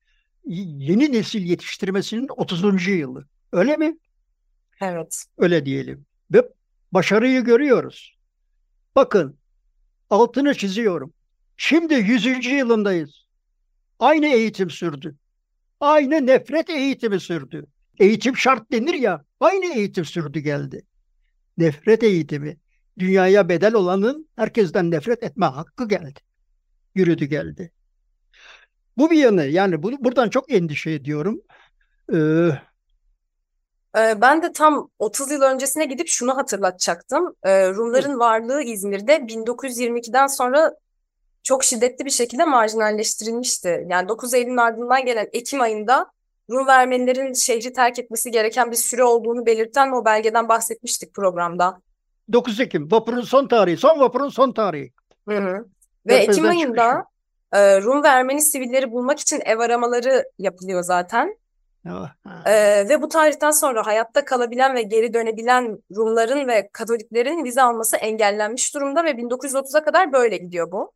yeni 0.46 1.12
nesil 1.12 1.42
yetiştirmesinin 1.42 2.28
30. 2.38 2.88
yılı. 2.88 3.26
Öyle 3.52 3.78
mi? 3.78 3.98
Evet. 4.82 5.26
Öyle 5.38 5.66
diyelim. 5.66 6.06
Ve 6.34 6.50
başarıyı 6.92 7.44
görüyoruz. 7.44 8.18
Bakın, 8.96 9.38
altını 10.10 10.56
çiziyorum. 10.56 11.14
Şimdi 11.58 11.94
100. 11.94 12.46
yılındayız. 12.46 13.26
Aynı 14.00 14.28
eğitim 14.28 14.70
sürdü. 14.70 15.16
Aynı 15.80 16.26
nefret 16.26 16.70
eğitimi 16.70 17.20
sürdü. 17.20 17.66
Eğitim 18.00 18.38
şart 18.38 18.72
denir 18.72 18.94
ya, 18.94 19.26
aynı 19.40 19.74
eğitim 19.74 20.06
sürdü 20.06 20.40
geldi. 20.40 20.86
Nefret 21.58 22.04
eğitimi. 22.04 22.58
Dünyaya 23.00 23.50
bedel 23.50 23.74
olanın 23.74 24.30
herkesten 24.36 24.92
nefret 24.92 25.24
etme 25.24 25.46
hakkı 25.46 25.88
geldi. 25.88 26.20
Yürüdü 26.96 27.26
geldi. 27.26 27.72
Bu 28.98 29.12
bir 29.12 29.18
yanı 29.18 29.46
yani 29.46 29.84
bunu 29.84 29.96
buradan 30.00 30.30
çok 30.30 30.52
endişe 30.52 30.92
ediyorum. 30.92 31.42
Ee, 32.14 32.50
ee, 33.98 34.22
ben 34.22 34.42
de 34.42 34.52
tam 34.52 34.90
30 35.00 35.32
yıl 35.32 35.42
öncesine 35.42 35.86
gidip 35.86 36.08
şunu 36.08 36.38
hatırlatacaktım. 36.38 37.36
Ee, 37.44 37.70
Rumların 37.70 38.20
varlığı 38.20 38.62
İzmir'de 38.62 39.16
1922'den 39.16 40.28
sonra 40.28 40.74
çok 41.44 41.64
şiddetli 41.64 42.06
bir 42.06 42.10
şekilde 42.10 42.46
marjinalleştirilmişti. 42.46 43.88
Yani 43.90 44.10
9 44.10 44.34
Eylül'ün 44.34 44.58
ardından 44.58 45.06
gelen 45.06 45.28
Ekim 45.34 45.62
ayında 45.62 46.12
Rum 46.50 46.70
Ermenilerin 46.70 47.34
şehri 47.34 47.74
terk 47.74 48.00
etmesi 48.00 48.32
gereken 48.32 48.72
bir 48.72 48.76
süre 48.76 49.04
olduğunu 49.04 49.46
belirten 49.46 49.92
o 49.92 50.06
belgeden 50.06 50.50
bahsetmiştik 50.50 51.14
programda. 51.14 51.82
9 52.34 52.60
Ekim 52.60 52.92
vapurun 52.92 53.22
son 53.22 53.48
tarihi, 53.48 53.78
son 53.78 54.00
vapurun 54.00 54.30
son 54.30 54.52
tarihi. 54.52 54.94
Hı 55.30 55.38
hı. 55.38 55.66
Ve 56.08 56.16
Ekim 56.16 56.46
ayında 56.46 57.06
e, 57.54 57.82
Rum 57.82 58.04
ve 58.04 58.08
Ermeni 58.08 58.42
sivilleri 58.42 58.92
bulmak 58.92 59.20
için 59.20 59.42
ev 59.46 59.60
aramaları 59.60 60.24
yapılıyor 60.40 60.84
zaten. 60.84 61.36
Ee, 62.46 62.86
ve 62.90 63.02
bu 63.02 63.10
tarihten 63.10 63.52
sonra 63.52 63.86
hayatta 63.86 64.26
kalabilen 64.26 64.76
ve 64.76 64.82
geri 64.82 65.14
dönebilen 65.14 65.78
Rumların 65.96 66.48
ve 66.48 66.70
Katoliklerin 66.74 67.44
vize 67.44 67.62
alması 67.62 67.98
engellenmiş 67.98 68.76
durumda 68.76 69.04
ve 69.04 69.12
1930'a 69.12 69.84
kadar 69.84 70.14
böyle 70.14 70.38
gidiyor 70.38 70.72
bu. 70.72 70.92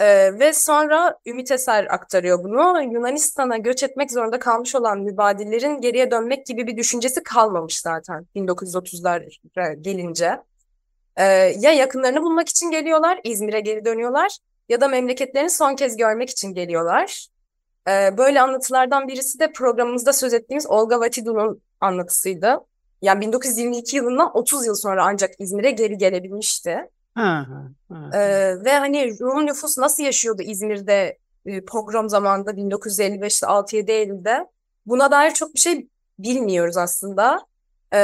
Ee, 0.00 0.38
ve 0.38 0.52
sonra 0.52 1.18
Ümit 1.26 1.50
Eser 1.50 1.86
aktarıyor 1.94 2.44
bunu. 2.44 2.82
Yunanistan'a 2.82 3.56
göç 3.56 3.82
etmek 3.82 4.12
zorunda 4.12 4.38
kalmış 4.38 4.74
olan 4.74 5.00
mübadillerin 5.00 5.80
geriye 5.80 6.10
dönmek 6.10 6.46
gibi 6.46 6.66
bir 6.66 6.76
düşüncesi 6.76 7.22
kalmamış 7.22 7.80
zaten 7.80 8.26
1930'lar 8.36 9.80
gelince. 9.80 10.42
Ee, 11.16 11.24
ya 11.58 11.72
yakınlarını 11.72 12.22
bulmak 12.22 12.48
için 12.48 12.70
geliyorlar, 12.70 13.20
İzmir'e 13.24 13.60
geri 13.60 13.84
dönüyorlar 13.84 14.38
ya 14.68 14.80
da 14.80 14.88
memleketlerini 14.88 15.50
son 15.50 15.76
kez 15.76 15.96
görmek 15.96 16.30
için 16.30 16.54
geliyorlar. 16.54 17.26
Ee, 17.88 18.18
böyle 18.18 18.40
anlatılardan 18.40 19.08
birisi 19.08 19.38
de 19.38 19.52
programımızda 19.52 20.12
söz 20.12 20.34
ettiğimiz 20.34 20.66
Olga 20.66 21.00
Vatidu'nun 21.00 21.62
anlatısıydı. 21.80 22.60
Yani 23.02 23.20
1922 23.20 23.96
yılından 23.96 24.36
30 24.36 24.66
yıl 24.66 24.74
sonra 24.74 25.04
ancak 25.04 25.30
İzmir'e 25.38 25.70
geri 25.70 25.98
gelebilmişti. 25.98 26.90
Ha, 27.14 27.46
ha, 27.88 28.10
Ee, 28.14 28.64
ve 28.64 28.72
hani 28.72 29.20
Rum 29.20 29.46
nüfus 29.46 29.78
nasıl 29.78 30.02
yaşıyordu 30.02 30.42
İzmir'de 30.42 31.18
e, 31.46 31.64
pogrom 31.64 32.08
zamanında 32.08 32.50
1955'te 32.50 33.46
6-7 33.46 33.90
Eylül'de? 33.90 34.46
Buna 34.86 35.10
dair 35.10 35.30
çok 35.30 35.54
bir 35.54 35.60
şey 35.60 35.88
bilmiyoruz 36.18 36.76
aslında. 36.76 37.46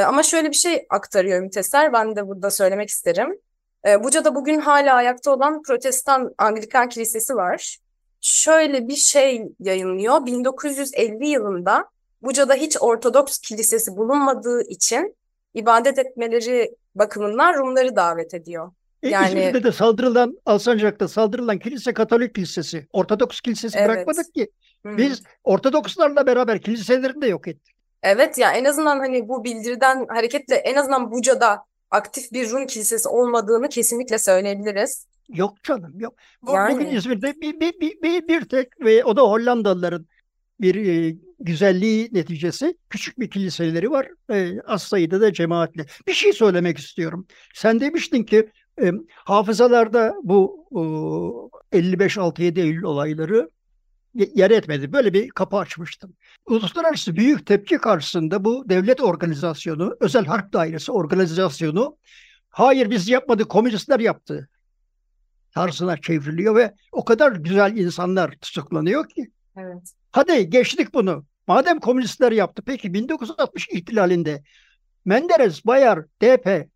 Ama 0.07 0.23
şöyle 0.23 0.49
bir 0.49 0.55
şey 0.55 0.85
aktarıyor 0.89 1.41
Müteser, 1.41 1.93
ben 1.93 2.15
de 2.15 2.27
burada 2.27 2.51
söylemek 2.51 2.89
isterim. 2.89 3.39
Buca'da 4.03 4.35
bugün 4.35 4.59
hala 4.59 4.93
ayakta 4.93 5.31
olan 5.31 5.61
Protestan 5.61 6.33
Anglikan 6.37 6.89
Kilisesi 6.89 7.35
var 7.35 7.77
şöyle 8.21 8.87
bir 8.87 8.95
şey 8.95 9.47
yayınlıyor. 9.59 10.25
1950 10.25 11.27
yılında 11.27 11.85
Buca'da 12.21 12.53
hiç 12.53 12.77
Ortodoks 12.79 13.37
kilisesi 13.37 13.97
bulunmadığı 13.97 14.61
için 14.61 15.15
ibadet 15.53 15.99
etmeleri 15.99 16.75
bakımından 16.95 17.53
Rumları 17.53 17.95
davet 17.95 18.33
ediyor. 18.33 18.71
Yani 19.09 19.27
İzmir'de 19.27 19.63
de 19.63 19.71
saldırılan 19.71 20.37
Alsancak'ta 20.45 21.07
saldırılan 21.07 21.59
kilise 21.59 21.93
Katolik 21.93 22.35
kilisesi. 22.35 22.87
Ortodoks 22.93 23.41
kilisesi 23.41 23.77
evet. 23.77 23.89
bırakmadık 23.89 24.33
ki. 24.33 24.47
Hı-hı. 24.85 24.97
Biz 24.97 25.23
Ortodokslarla 25.43 26.27
beraber 26.27 26.61
kiliselerini 26.61 27.21
de 27.21 27.27
yok 27.27 27.47
ettik. 27.47 27.75
Evet 28.03 28.37
ya 28.37 28.51
en 28.51 28.65
azından 28.65 28.99
hani 28.99 29.27
bu 29.27 29.43
bildiriden 29.43 30.05
hareketle 30.09 30.55
en 30.55 30.75
azından 30.75 31.11
Buca'da 31.11 31.63
aktif 31.91 32.31
bir 32.31 32.51
Rum 32.51 32.67
kilisesi 32.67 33.09
olmadığını 33.09 33.69
kesinlikle 33.69 34.17
söyleyebiliriz. 34.17 35.07
Yok 35.29 35.63
canım 35.63 35.99
yok. 35.99 36.13
Yani. 36.47 36.75
Bugün 36.75 36.87
İzmir'de 36.87 37.41
bir, 37.41 37.59
bir, 37.59 37.79
bir, 37.79 38.01
bir, 38.01 38.27
bir 38.27 38.41
tek 38.41 38.67
ve 38.81 39.03
o 39.03 39.15
da 39.15 39.21
Hollandalıların 39.21 40.07
bir 40.61 40.75
e, 40.75 41.15
güzelliği 41.39 42.09
neticesi 42.11 42.77
küçük 42.89 43.19
bir 43.19 43.29
kiliseleri 43.29 43.91
var. 43.91 44.07
E, 44.31 44.61
az 44.61 44.83
sayıda 44.83 45.21
da 45.21 45.33
cemaatli. 45.33 45.85
Bir 46.07 46.13
şey 46.13 46.33
söylemek 46.33 46.77
istiyorum. 46.77 47.27
Sen 47.53 47.79
demiştin 47.79 48.23
ki 48.23 48.49
e, 48.81 48.91
hafızalarda 49.15 50.15
bu 50.23 50.67
e, 51.71 51.79
55-6-7 51.79 52.59
Eylül 52.59 52.83
olayları 52.83 53.49
yer 54.13 54.51
etmedi. 54.51 54.93
Böyle 54.93 55.13
bir 55.13 55.29
kapı 55.29 55.57
açmıştım. 55.57 56.13
Uluslararası 56.45 57.15
büyük 57.15 57.45
tepki 57.45 57.77
karşısında 57.77 58.45
bu 58.45 58.69
devlet 58.69 59.01
organizasyonu, 59.01 59.97
özel 59.99 60.25
harp 60.25 60.53
dairesi 60.53 60.91
organizasyonu 60.91 61.97
hayır 62.49 62.89
biz 62.89 63.09
yapmadık 63.09 63.49
komünistler 63.49 63.99
yaptı 63.99 64.49
tarzına 65.57 65.97
çevriliyor 65.97 66.55
ve 66.55 66.73
o 66.91 67.05
kadar 67.05 67.31
güzel 67.31 67.77
insanlar 67.77 68.31
tutuklanıyor 68.31 69.09
ki. 69.09 69.31
Evet. 69.57 69.93
Hadi 70.11 70.49
geçtik 70.49 70.93
bunu. 70.93 71.25
Madem 71.47 71.79
komünistler 71.79 72.31
yaptı 72.31 72.61
peki 72.65 72.93
1960 72.93 73.69
ihtilalinde 73.69 74.43
Menderes, 75.05 75.65
Bayar, 75.65 76.05
DP 76.21 76.67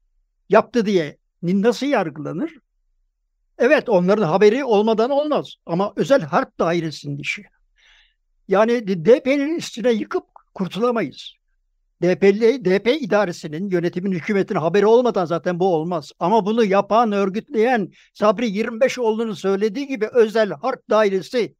yaptı 0.50 0.86
diye 0.86 1.18
nasıl 1.44 1.86
yargılanır? 1.86 2.54
Evet 3.58 3.90
onların 3.90 4.28
haberi 4.28 4.64
olmadan 4.64 5.10
olmaz 5.10 5.56
ama 5.66 5.94
özel 5.96 6.22
harp 6.22 6.60
dairesinin 6.60 7.18
işi. 7.18 7.44
Yani 8.48 8.88
DP'nin 9.06 9.58
üstüne 9.58 9.92
yıkıp 9.92 10.24
kurtulamayız. 10.54 11.34
DP'li, 12.02 12.66
DP 12.66 12.88
idaresinin, 13.02 13.70
yönetimin, 13.70 14.12
hükümetin 14.12 14.56
haberi 14.56 14.86
olmadan 14.86 15.26
zaten 15.26 15.60
bu 15.60 15.76
olmaz. 15.76 16.12
Ama 16.20 16.46
bunu 16.46 16.66
yapan, 16.66 17.12
örgütleyen 17.12 17.92
Sabri 18.14 18.50
25 18.50 19.00
olduğunu 19.00 19.36
söylediği 19.36 19.88
gibi 19.88 20.08
özel 20.14 20.52
harp 20.52 20.90
dairesi 20.90 21.56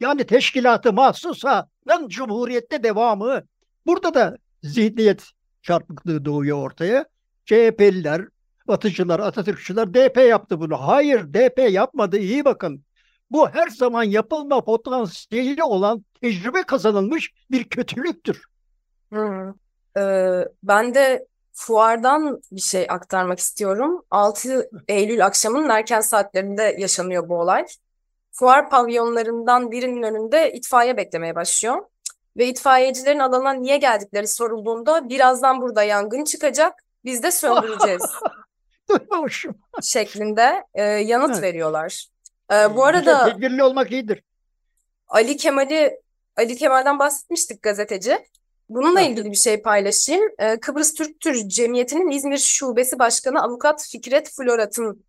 yani 0.00 0.24
teşkilatı 0.24 0.92
mahsusanın 0.92 2.08
cumhuriyette 2.08 2.82
devamı. 2.82 3.42
Burada 3.86 4.14
da 4.14 4.36
zihniyet 4.62 5.24
çarpıklığı 5.62 6.24
doğuyor 6.24 6.58
ortaya. 6.62 7.04
CHP'liler, 7.44 8.24
Batıcılar, 8.68 9.20
Atatürkçüler 9.20 9.94
DP 9.94 10.16
yaptı 10.16 10.60
bunu. 10.60 10.76
Hayır 10.76 11.34
DP 11.34 11.70
yapmadı 11.70 12.18
iyi 12.18 12.44
bakın. 12.44 12.84
Bu 13.30 13.48
her 13.48 13.68
zaman 13.68 14.02
yapılma 14.02 14.64
potansiyeli 14.64 15.64
olan 15.64 16.04
tecrübe 16.22 16.62
kazanılmış 16.62 17.32
bir 17.50 17.68
kötülüktür. 17.68 18.44
Hı. 19.12 19.54
Ee, 19.98 20.48
ben 20.62 20.94
de 20.94 21.26
fuardan 21.52 22.40
bir 22.52 22.60
şey 22.60 22.86
aktarmak 22.88 23.38
istiyorum. 23.38 24.04
6 24.10 24.70
Eylül 24.88 25.26
akşamının 25.26 25.68
erken 25.68 26.00
saatlerinde 26.00 26.76
yaşanıyor 26.78 27.28
bu 27.28 27.40
olay. 27.40 27.66
Fuar 28.32 28.70
pavyonlarından 28.70 29.70
birinin 29.70 30.02
önünde 30.02 30.52
itfaiye 30.52 30.96
beklemeye 30.96 31.34
başlıyor. 31.34 31.84
Ve 32.36 32.46
itfaiyecilerin 32.46 33.18
alana 33.18 33.52
niye 33.52 33.76
geldikleri 33.76 34.28
sorulduğunda 34.28 35.08
birazdan 35.08 35.60
burada 35.60 35.82
yangın 35.82 36.24
çıkacak, 36.24 36.84
biz 37.04 37.22
de 37.22 37.30
söndüreceğiz 37.30 38.02
şeklinde 39.82 40.64
e, 40.74 40.82
yanıt 40.82 41.30
evet. 41.30 41.42
veriyorlar. 41.42 42.06
E, 42.52 42.76
bu 42.76 42.84
arada 42.84 43.24
tedbirli 43.24 43.62
olmak 43.62 43.92
iyidir. 43.92 44.22
Ali 45.08 45.36
Kemal'i 45.36 46.00
Ali 46.36 46.56
Kemal'den 46.56 46.98
bahsetmiştik 46.98 47.62
gazeteci. 47.62 48.18
Bununla 48.68 49.00
ilgili 49.00 49.30
bir 49.30 49.36
şey 49.36 49.62
paylaşayım. 49.62 50.24
Ee, 50.38 50.60
Kıbrıs 50.60 50.94
Türk 50.94 51.20
Tür 51.20 51.48
Cemiyeti'nin 51.48 52.10
İzmir 52.10 52.38
Şubesi 52.38 52.98
Başkanı 52.98 53.42
Avukat 53.42 53.86
Fikret 53.92 54.30
Florat'ın 54.30 55.04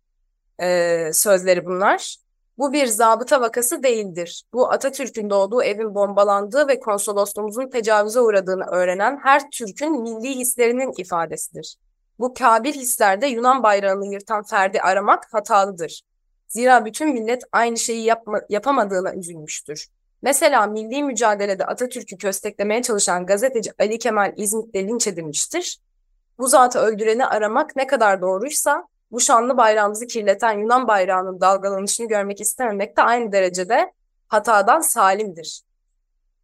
e, 0.60 1.10
sözleri 1.12 1.66
bunlar. 1.66 2.16
Bu 2.58 2.72
bir 2.72 2.86
zabıta 2.86 3.40
vakası 3.40 3.82
değildir. 3.82 4.44
Bu 4.52 4.72
Atatürk'ün 4.72 5.30
doğduğu 5.30 5.62
evin 5.62 5.94
bombalandığı 5.94 6.68
ve 6.68 6.80
konsolosluğumuzun 6.80 7.70
tecavüze 7.70 8.20
uğradığını 8.20 8.64
öğrenen 8.64 9.18
her 9.22 9.50
Türk'ün 9.50 10.02
milli 10.02 10.36
hislerinin 10.36 10.92
ifadesidir. 10.96 11.76
Bu 12.18 12.34
kabil 12.34 12.72
hislerde 12.72 13.26
Yunan 13.26 13.62
bayrağını 13.62 14.06
yırtan 14.12 14.42
ferdi 14.42 14.80
aramak 14.80 15.34
hatalıdır. 15.34 16.02
Zira 16.48 16.84
bütün 16.84 17.12
millet 17.12 17.42
aynı 17.52 17.76
şeyi 17.76 18.04
yapma, 18.04 18.40
yapamadığına 18.48 19.14
üzülmüştür. 19.14 19.88
Mesela 20.22 20.66
milli 20.66 21.02
mücadelede 21.02 21.66
Atatürk'ü 21.66 22.16
kösteklemeye 22.16 22.82
çalışan 22.82 23.26
gazeteci 23.26 23.72
Ali 23.78 23.98
Kemal 23.98 24.32
İzmit'te 24.36 24.88
linç 24.88 25.06
edilmiştir. 25.06 25.78
Bu 26.38 26.48
zatı 26.48 26.78
öldüreni 26.78 27.26
aramak 27.26 27.76
ne 27.76 27.86
kadar 27.86 28.22
doğruysa 28.22 28.88
bu 29.10 29.20
şanlı 29.20 29.56
bayrağımızı 29.56 30.06
kirleten 30.06 30.58
Yunan 30.58 30.88
bayrağının 30.88 31.40
dalgalanışını 31.40 32.08
görmek 32.08 32.40
istememek 32.40 32.96
de 32.96 33.02
aynı 33.02 33.32
derecede 33.32 33.92
hatadan 34.28 34.80
salimdir. 34.80 35.62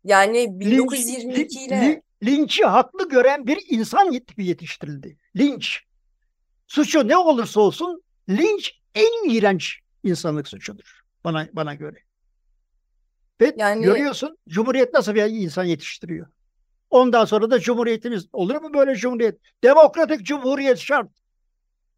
Yani 0.05 0.61
1922 0.61 1.65
ile... 1.65 2.03
Linç, 2.23 2.39
linçi 2.39 2.65
haklı 2.65 3.09
gören 3.09 3.47
bir 3.47 3.65
insan 3.69 4.11
tipi 4.11 4.45
yetiştirildi. 4.45 5.19
Linç. 5.37 5.81
Suçu 6.67 7.09
ne 7.09 7.17
olursa 7.17 7.61
olsun 7.61 8.03
linç 8.29 8.81
en 8.95 9.31
iğrenç 9.31 9.79
insanlık 10.05 10.49
suçudur 10.49 11.01
bana 11.25 11.49
bana 11.53 11.75
göre. 11.75 11.99
Ve 13.41 13.55
yani, 13.57 13.85
görüyorsun 13.85 14.39
Cumhuriyet 14.49 14.95
nasıl 14.95 15.15
bir 15.15 15.25
insan 15.25 15.65
yetiştiriyor. 15.65 16.27
Ondan 16.91 17.25
sonra 17.25 17.51
da 17.51 17.61
Cumhuriyetimiz 17.61 18.29
olur 18.33 18.55
mu 18.55 18.75
böyle 18.75 18.95
Cumhuriyet? 18.95 19.39
Demokratik 19.65 20.27
Cumhuriyet 20.27 20.79
şart. 20.79 21.11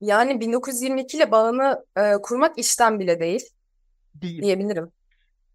Yani 0.00 0.40
1922 0.40 1.16
ile 1.16 1.30
bağını 1.30 1.84
e, 1.96 2.12
kurmak 2.22 2.58
işten 2.58 3.00
bile 3.00 3.20
değil, 3.20 3.42
değil 4.14 4.42
diyebilirim. 4.42 4.92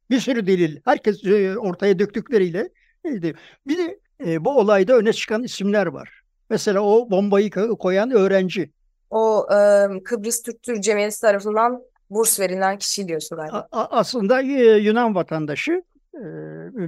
Bir 0.09 0.19
sürü 0.19 0.47
delil. 0.47 0.79
Herkes 0.85 1.23
e, 1.25 1.57
ortaya 1.57 1.99
döktükleriyle. 1.99 2.69
E, 3.05 3.21
bir 3.67 3.77
de 3.77 3.99
e, 4.25 4.45
bu 4.45 4.59
olayda 4.59 4.97
öne 4.97 5.13
çıkan 5.13 5.43
isimler 5.43 5.85
var. 5.85 6.21
Mesela 6.49 6.81
o 6.81 7.09
bombayı 7.11 7.49
koyan 7.79 8.11
öğrenci. 8.11 8.71
O 9.09 9.47
e, 9.51 9.87
Kıbrıs 10.03 10.41
Türk 10.41 10.63
Türk 10.63 10.83
Cemiyeti 10.83 11.21
tarafından 11.21 11.83
burs 12.09 12.39
verilen 12.39 12.77
kişi 12.77 13.07
diyorsun 13.07 13.37
galiba. 13.37 13.67
aslında 13.71 14.41
e, 14.41 14.77
Yunan 14.77 15.15
vatandaşı 15.15 15.83
e, 16.13 16.21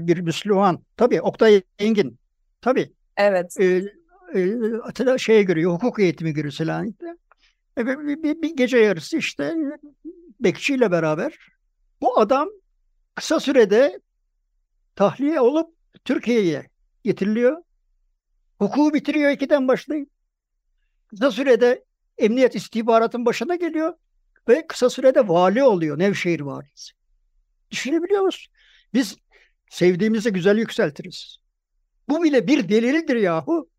bir 0.08 0.20
Müslüman. 0.20 0.80
Tabii 0.98 1.22
Oktay 1.22 1.62
Engin. 1.80 2.18
Tabii. 2.62 2.94
Evet. 3.18 3.60
E, 3.60 3.84
e, 4.36 5.18
şeye 5.18 5.44
görüyor, 5.44 5.74
hukuk 5.74 6.00
eğitimi 6.00 6.34
görüyor 6.34 6.54
Selanik'te. 6.54 7.16
E, 7.78 7.86
bir, 7.86 8.24
bir, 8.24 8.42
bir 8.42 8.56
gece 8.56 8.78
yarısı 8.78 9.18
işte 9.18 9.56
bekçiyle 10.40 10.92
beraber 10.92 11.38
bu 12.02 12.20
adam 12.20 12.50
kısa 13.16 13.40
sürede 13.40 14.00
tahliye 14.96 15.40
olup 15.40 15.70
Türkiye'ye 16.06 16.73
getiriliyor. 17.04 17.64
Hukuku 18.60 18.94
bitiriyor 18.94 19.32
ikiden 19.32 19.68
başlayıp. 19.68 20.10
Kısa 21.08 21.32
sürede 21.32 21.86
emniyet 22.18 22.56
istihbaratın 22.56 23.26
başına 23.26 23.56
geliyor 23.56 23.94
ve 24.50 24.68
kısa 24.68 24.90
sürede 24.90 25.28
vali 25.28 25.64
oluyor. 25.64 26.00
Nevşehir 26.00 26.40
valisi. 26.40 26.94
Düşünebiliyor 27.72 28.22
musun? 28.22 28.54
Biz 28.94 29.16
sevdiğimizi 29.70 30.34
güzel 30.34 30.58
yükseltiriz. 30.58 31.38
Bu 32.10 32.24
bile 32.24 32.48
bir 32.48 32.70
delildir 32.70 33.16
yahu. 33.16 33.70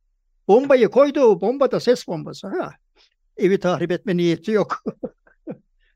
Bombayı 0.48 0.90
koydu. 0.90 1.40
Bomba 1.40 1.70
da 1.70 1.80
ses 1.80 2.08
bombası. 2.08 2.48
Ha. 2.48 2.74
Evi 3.36 3.60
tahrip 3.60 3.92
etme 3.92 4.16
niyeti 4.16 4.50
yok. 4.50 4.82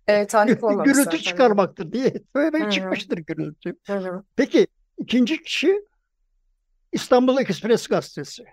Evet, 0.08 0.30
tahrip 0.30 0.60
gürültü 0.84 1.18
çıkarmaktır 1.18 1.92
diye. 1.92 2.14
Böyle 2.34 2.58
Hı 2.58 2.66
hı. 2.66 2.70
çıkmıştır 2.70 3.18
gürültü. 3.18 3.76
Hı 3.86 3.98
hı. 3.98 4.22
Peki 4.36 4.66
ikinci 4.98 5.42
kişi 5.42 5.82
İstanbul 6.92 7.38
Ekspres 7.38 7.86
gazetesi. 7.86 8.44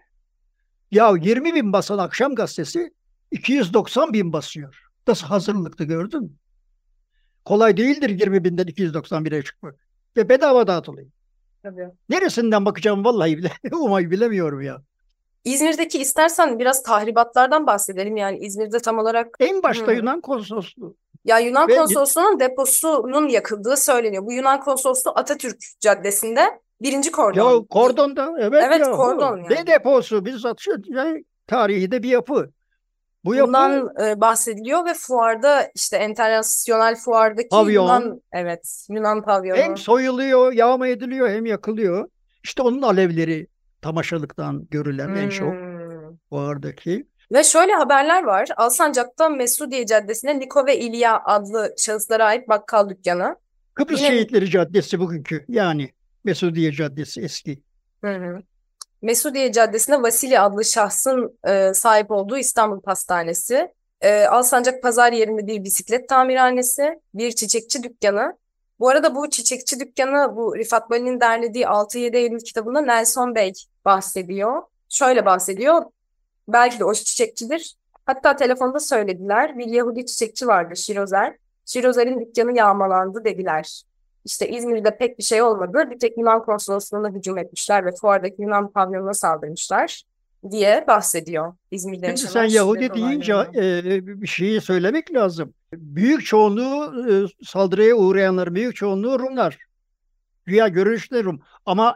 Ya 0.91 1.13
20 1.21 1.56
bin 1.56 1.74
basan 1.74 1.98
akşam 1.98 2.36
gazetesi 2.36 2.93
290 3.32 4.13
bin 4.13 4.34
basıyor. 4.34 4.82
Nasıl 5.08 5.28
hazırlıklı 5.28 5.86
gördün 5.86 6.21
mü? 6.24 6.30
Kolay 7.45 7.78
değildir 7.78 8.10
20 8.10 8.43
binden 8.43 8.65
291'e 8.67 9.43
çıkmak. 9.43 9.76
Ve 10.17 10.30
bedava 10.30 10.67
dağıtılıyor. 10.67 11.08
Tabii. 11.63 11.88
Neresinden 12.10 12.65
bakacağım 12.65 13.06
vallahi 13.06 13.38
bile, 13.38 13.52
umayı 13.71 14.12
bilemiyorum 14.12 14.62
ya. 14.62 14.82
İzmir'deki 15.43 16.02
istersen 16.02 16.60
biraz 16.60 16.84
tahribatlardan 16.84 17.67
bahsedelim. 17.67 18.17
Yani 18.17 18.38
İzmir'de 18.39 18.80
tam 18.80 19.00
olarak 19.00 19.28
En 19.39 19.63
başta 19.63 19.88
Hı. 19.88 19.91
Yunan 19.95 20.21
konsolosluğu. 20.21 20.95
ya 21.26 21.39
Yunan 21.39 21.67
Ve- 21.67 21.76
konsolosluğunun 21.76 22.39
deposunun 22.39 23.28
yakıldığı 23.28 23.78
söyleniyor. 23.78 24.26
Bu 24.26 24.34
Yunan 24.34 24.60
konsolosluğu 24.60 25.12
Atatürk 25.15 25.58
Caddesi'nde 25.80 26.60
birinci 26.81 27.11
kordon. 27.11 27.51
Ya 27.59 27.65
kordonda 27.69 28.33
evet, 28.39 28.63
Evet, 28.67 28.79
ya. 28.79 28.91
kordon 28.91 29.38
Ne 29.49 29.55
yani. 29.55 29.67
deposu 29.67 30.25
bizzat 30.25 30.57
şu 30.59 30.71
yani, 30.88 31.23
tarihi 31.47 31.91
de 31.91 32.03
bir 32.03 32.09
yapı. 32.09 32.49
Bu 33.25 33.35
yapı 33.35 33.47
Bundan 33.47 33.89
e, 34.07 34.21
bahsediliyor 34.21 34.85
ve 34.85 34.93
fuarda 34.93 35.67
işte 35.75 36.05
internasyonel 36.05 36.95
fuardaki 36.95 37.47
Pavyon. 37.49 37.83
Yunan 37.83 38.21
evet 38.31 38.85
Yunan 38.89 39.21
pavyonu. 39.21 39.57
hem 39.59 39.77
soyuluyor, 39.77 40.53
yağma 40.53 40.88
ediliyor 40.88 41.29
hem 41.29 41.45
yakılıyor. 41.45 42.09
İşte 42.43 42.61
onun 42.61 42.81
alevleri 42.81 43.47
tamaşalıktan 43.81 44.67
görülen 44.71 45.15
en 45.15 45.29
çok 45.29 45.51
Hmm. 45.53 46.17
fuardaki. 46.29 47.07
Ve 47.33 47.43
şöyle 47.43 47.73
haberler 47.73 48.23
var. 48.23 48.47
Alsancak'ta 48.57 49.29
Mesudiye 49.29 49.85
Caddesi'nde 49.85 50.39
Niko 50.39 50.65
ve 50.65 50.79
İlya 50.79 51.21
adlı 51.25 51.73
şahıslara 51.77 52.25
ait 52.25 52.49
bakkal 52.49 52.89
dükkanı. 52.89 53.35
Kıbrıs 53.73 53.99
Yine- 54.01 54.09
Şehitleri 54.09 54.49
Caddesi 54.49 54.99
bugünkü 54.99 55.45
yani 55.47 55.89
Mesudiye 56.25 56.71
Caddesi 56.71 57.21
eski. 57.21 57.61
Hı 58.03 58.11
hı. 58.15 58.41
Mesudiye 59.01 59.51
Caddesi'nde 59.51 60.01
Vasili 60.01 60.39
adlı 60.39 60.65
şahsın 60.65 61.39
e, 61.47 61.73
sahip 61.73 62.11
olduğu 62.11 62.38
İstanbul 62.38 62.81
Pastanesi. 62.81 63.73
E, 64.01 64.25
Alsancak 64.25 64.83
Pazar 64.83 65.11
yerinde 65.11 65.47
bir 65.47 65.63
bisiklet 65.63 66.09
tamirhanesi, 66.09 66.99
bir 67.13 67.31
çiçekçi 67.31 67.83
dükkanı. 67.83 68.38
Bu 68.79 68.89
arada 68.89 69.15
bu 69.15 69.29
çiçekçi 69.29 69.79
dükkanı 69.79 70.35
bu 70.35 70.57
Rifat 70.57 70.89
Bali'nin 70.89 71.19
derlediği 71.19 71.63
6-7 71.63 72.17
Eylül 72.17 72.39
kitabında 72.39 72.81
Nelson 72.81 73.35
Bey 73.35 73.53
bahsediyor. 73.85 74.61
Şöyle 74.89 75.25
bahsediyor. 75.25 75.83
Belki 76.47 76.79
de 76.79 76.85
o 76.85 76.93
çiçekçidir. 76.93 77.75
Hatta 78.05 78.35
telefonda 78.35 78.79
söylediler. 78.79 79.57
Bir 79.57 79.65
Yahudi 79.65 80.05
çiçekçi 80.05 80.47
vardı 80.47 80.75
Şirozer. 80.75 81.38
Şirozer'in 81.65 82.19
dükkanı 82.19 82.57
yağmalandı 82.57 83.23
dediler. 83.25 83.83
İşte 84.25 84.49
İzmir'de 84.49 84.97
pek 84.97 85.17
bir 85.17 85.23
şey 85.23 85.41
olmadı. 85.41 85.88
Bir 85.91 85.99
tek 85.99 86.17
Yunan 86.17 86.45
konsolosluğuna 86.45 87.09
hücum 87.09 87.38
etmişler 87.38 87.85
ve 87.85 87.91
fuardaki 88.01 88.41
Yunan 88.41 88.71
pavyonuna 88.71 89.13
saldırmışlar 89.13 90.03
diye 90.51 90.85
bahsediyor 90.88 91.53
İzmir'de 91.71 92.17
Şimdi 92.17 92.31
sen 92.31 92.43
Yahudi 92.43 92.93
deyince 92.93 93.33
e, 93.33 94.21
bir 94.21 94.27
şeyi 94.27 94.61
söylemek 94.61 95.13
lazım. 95.13 95.53
Büyük 95.73 96.25
çoğunluğu 96.25 97.09
e, 97.11 97.45
saldırıya 97.45 97.95
uğrayanlar, 97.95 98.55
büyük 98.55 98.75
çoğunluğu 98.75 99.19
Rumlar. 99.19 99.57
Güya 100.45 100.67
görünüşte 100.67 101.23
Rum. 101.23 101.41
Ama 101.65 101.95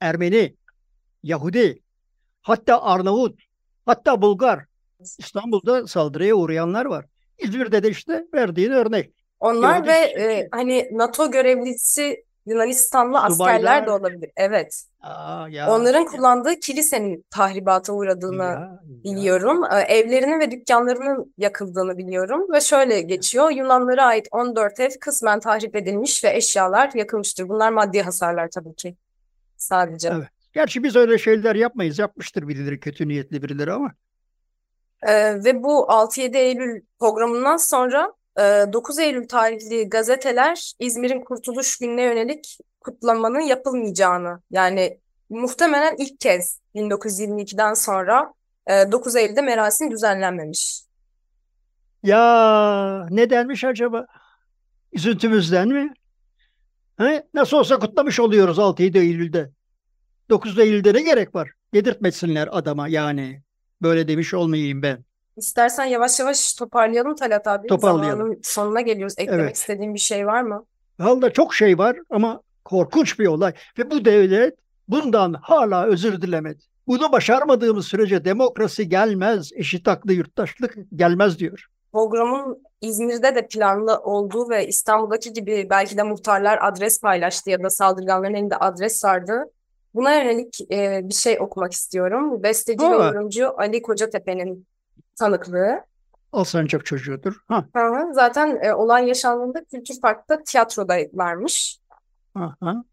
Ermeni, 0.00 0.56
Yahudi, 1.22 1.82
hatta 2.42 2.82
Arnavut, 2.82 3.40
hatta 3.86 4.22
Bulgar. 4.22 4.64
İstanbul'da 5.18 5.86
saldırıya 5.86 6.34
uğrayanlar 6.34 6.84
var. 6.84 7.06
İzmir'de 7.38 7.82
de 7.82 7.90
işte 7.90 8.26
verdiğin 8.34 8.70
örnek. 8.70 9.17
Onlar 9.40 9.86
ve 9.86 9.92
çiçekçi. 10.08 10.22
e, 10.22 10.48
hani 10.50 10.88
NATO 10.92 11.30
görevlisi 11.30 12.24
Yunanistanlı 12.46 13.20
askerler 13.22 13.82
de 13.82 13.86
Subaylar. 13.86 14.00
olabilir. 14.00 14.30
Evet. 14.36 14.84
Aa, 15.00 15.48
ya, 15.48 15.70
Onların 15.74 16.04
kullandığı 16.06 16.60
kilisenin 16.60 17.24
tahribata 17.30 17.92
uğradığını 17.92 18.42
ya, 18.42 18.50
ya. 18.50 18.80
biliyorum. 19.04 19.64
Ee, 19.64 19.80
Evlerinin 19.80 20.40
ve 20.40 20.50
dükkanlarının 20.50 21.34
yakıldığını 21.38 21.98
biliyorum 21.98 22.52
ve 22.52 22.60
şöyle 22.60 23.00
geçiyor. 23.00 23.50
Yunanlara 23.50 24.04
ait 24.04 24.28
14 24.30 24.80
ev 24.80 24.90
kısmen 25.00 25.40
tahrip 25.40 25.76
edilmiş 25.76 26.24
ve 26.24 26.36
eşyalar 26.36 26.90
yakılmıştır. 26.94 27.48
Bunlar 27.48 27.72
maddi 27.72 28.02
hasarlar 28.02 28.48
tabii 28.50 28.74
ki. 28.74 28.96
Sadece. 29.56 30.08
Evet. 30.08 30.28
Gerçi 30.52 30.82
biz 30.82 30.96
öyle 30.96 31.18
şeyler 31.18 31.54
yapmayız. 31.54 31.98
Yapmıştır 31.98 32.48
birileri, 32.48 32.80
kötü 32.80 33.08
niyetli 33.08 33.42
birileri 33.42 33.72
ama. 33.72 33.92
Ee, 35.02 35.44
ve 35.44 35.62
bu 35.62 35.86
6-7 35.88 36.36
Eylül 36.36 36.80
programından 37.00 37.56
sonra 37.56 38.04
e, 38.06 38.17
9 38.38 38.98
Eylül 38.98 39.28
tarihli 39.28 39.88
gazeteler 39.88 40.72
İzmir'in 40.78 41.20
Kurtuluş 41.20 41.78
Günü'ne 41.78 42.02
yönelik 42.02 42.58
kutlamanın 42.80 43.40
yapılmayacağını 43.40 44.40
yani 44.50 45.00
muhtemelen 45.30 45.96
ilk 45.98 46.20
kez 46.20 46.60
1922'den 46.74 47.74
sonra 47.74 48.32
e, 48.66 48.92
9 48.92 49.16
Eylül'de 49.16 49.42
merasim 49.42 49.90
düzenlenmemiş. 49.90 50.82
Ya 52.02 53.06
ne 53.10 53.30
denmiş 53.30 53.64
acaba? 53.64 54.06
Üzüntümüzden 54.92 55.68
mi? 55.68 55.94
He? 56.98 57.26
Nasıl 57.34 57.56
olsa 57.56 57.78
kutlamış 57.78 58.20
oluyoruz 58.20 58.58
6-7 58.58 58.98
Eylül'de. 58.98 59.50
9 60.30 60.58
Eylül'de 60.58 60.94
ne 60.94 61.02
gerek 61.02 61.34
var? 61.34 61.50
Yedirtmesinler 61.72 62.48
adama 62.52 62.88
yani. 62.88 63.42
Böyle 63.82 64.08
demiş 64.08 64.34
olmayayım 64.34 64.82
ben. 64.82 65.04
İstersen 65.38 65.84
yavaş 65.84 66.20
yavaş 66.20 66.54
toparlayalım 66.54 67.14
Talat 67.14 67.46
abi. 67.46 67.66
Toparlayalım. 67.66 68.18
Zamanın 68.18 68.40
sonuna 68.42 68.80
geliyoruz. 68.80 69.14
Eklemek 69.18 69.40
Evet. 69.44 69.56
istediğin 69.56 69.94
bir 69.94 69.98
şey 69.98 70.26
var 70.26 70.42
mı? 70.42 70.64
Vallahi 71.00 71.32
çok 71.32 71.54
şey 71.54 71.78
var 71.78 71.96
ama 72.10 72.40
korkunç 72.64 73.18
bir 73.18 73.26
olay. 73.26 73.52
Ve 73.78 73.90
bu 73.90 74.04
devlet 74.04 74.54
bundan 74.88 75.34
hala 75.42 75.86
özür 75.86 76.22
dilemedi. 76.22 76.58
Bunu 76.86 77.12
başarmadığımız 77.12 77.86
sürece 77.86 78.24
demokrasi 78.24 78.88
gelmez, 78.88 79.50
eşit 79.54 79.86
haklı 79.86 80.12
yurttaşlık 80.12 80.76
gelmez 80.96 81.38
diyor. 81.38 81.66
Programın 81.92 82.62
İzmir'de 82.80 83.34
de 83.34 83.46
planlı 83.46 83.98
olduğu 83.98 84.48
ve 84.50 84.66
İstanbul'daki 84.66 85.32
gibi 85.32 85.66
belki 85.70 85.96
de 85.96 86.02
muhtarlar 86.02 86.58
adres 86.62 87.00
paylaştı 87.00 87.50
ya 87.50 87.62
da 87.62 87.70
saldırganların 87.70 88.34
elinde 88.34 88.56
adres 88.56 88.96
sardı. 88.96 89.44
Buna 89.94 90.14
yönelik 90.14 90.72
e, 90.72 91.00
bir 91.04 91.14
şey 91.14 91.38
okumak 91.40 91.72
istiyorum. 91.72 92.42
Besteci 92.42 92.84
ve 92.84 92.94
yorumcu 92.94 93.60
Ali 93.60 93.82
Kocatepe'nin 93.82 94.66
tanıklığı. 95.18 95.84
Alsancak 96.32 96.86
çocuğudur. 96.86 97.40
Ha, 97.48 97.64
hı. 97.76 98.14
Zaten 98.14 98.58
e, 98.62 98.74
olay 98.74 99.08
yaşandığında 99.08 99.64
Kültür 99.64 100.00
Park'ta 100.00 100.42
tiyatrodalarmış. 100.42 101.78
ha, 102.34 102.56
ha. 102.60 102.84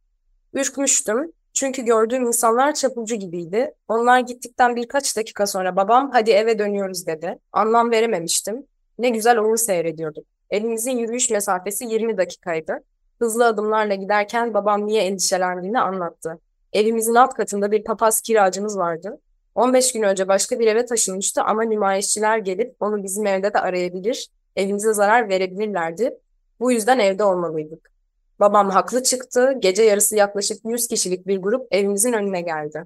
Ürkmüştüm. 0.53 1.31
Çünkü 1.53 1.81
gördüğüm 1.81 2.27
insanlar 2.27 2.73
çapulcu 2.73 3.15
gibiydi. 3.15 3.73
Onlar 3.87 4.19
gittikten 4.19 4.75
birkaç 4.75 5.17
dakika 5.17 5.47
sonra 5.47 5.75
babam 5.75 6.11
hadi 6.13 6.31
eve 6.31 6.59
dönüyoruz 6.59 7.07
dedi. 7.07 7.39
Anlam 7.51 7.91
verememiştim. 7.91 8.63
Ne 8.99 9.09
güzel 9.09 9.37
onu 9.37 9.57
seyrediyorduk. 9.57 10.25
Elimizin 10.49 10.97
yürüyüş 10.97 11.29
mesafesi 11.29 11.85
20 11.85 12.17
dakikaydı. 12.17 12.79
Hızlı 13.19 13.45
adımlarla 13.45 13.95
giderken 13.95 14.53
babam 14.53 14.87
niye 14.87 15.03
endişelendiğini 15.03 15.79
anlattı. 15.79 16.39
Evimizin 16.73 17.15
alt 17.15 17.33
katında 17.33 17.71
bir 17.71 17.83
papaz 17.83 18.21
kiracımız 18.21 18.77
vardı. 18.77 19.19
15 19.55 19.93
gün 19.93 20.03
önce 20.03 20.27
başka 20.27 20.59
bir 20.59 20.67
eve 20.67 20.85
taşınmıştı 20.85 21.41
ama 21.41 21.63
nümayişçiler 21.63 22.37
gelip 22.37 22.75
onu 22.79 23.03
bizim 23.03 23.27
evde 23.27 23.53
de 23.53 23.59
arayabilir, 23.59 24.29
evimize 24.55 24.93
zarar 24.93 25.29
verebilirlerdi. 25.29 26.17
Bu 26.59 26.71
yüzden 26.71 26.99
evde 26.99 27.23
olmalıydık. 27.23 27.91
Babam 28.39 28.69
haklı 28.69 29.03
çıktı. 29.03 29.53
Gece 29.59 29.83
yarısı 29.83 30.15
yaklaşık 30.15 30.65
100 30.65 30.87
kişilik 30.87 31.27
bir 31.27 31.37
grup 31.37 31.67
evimizin 31.71 32.13
önüne 32.13 32.41
geldi. 32.41 32.85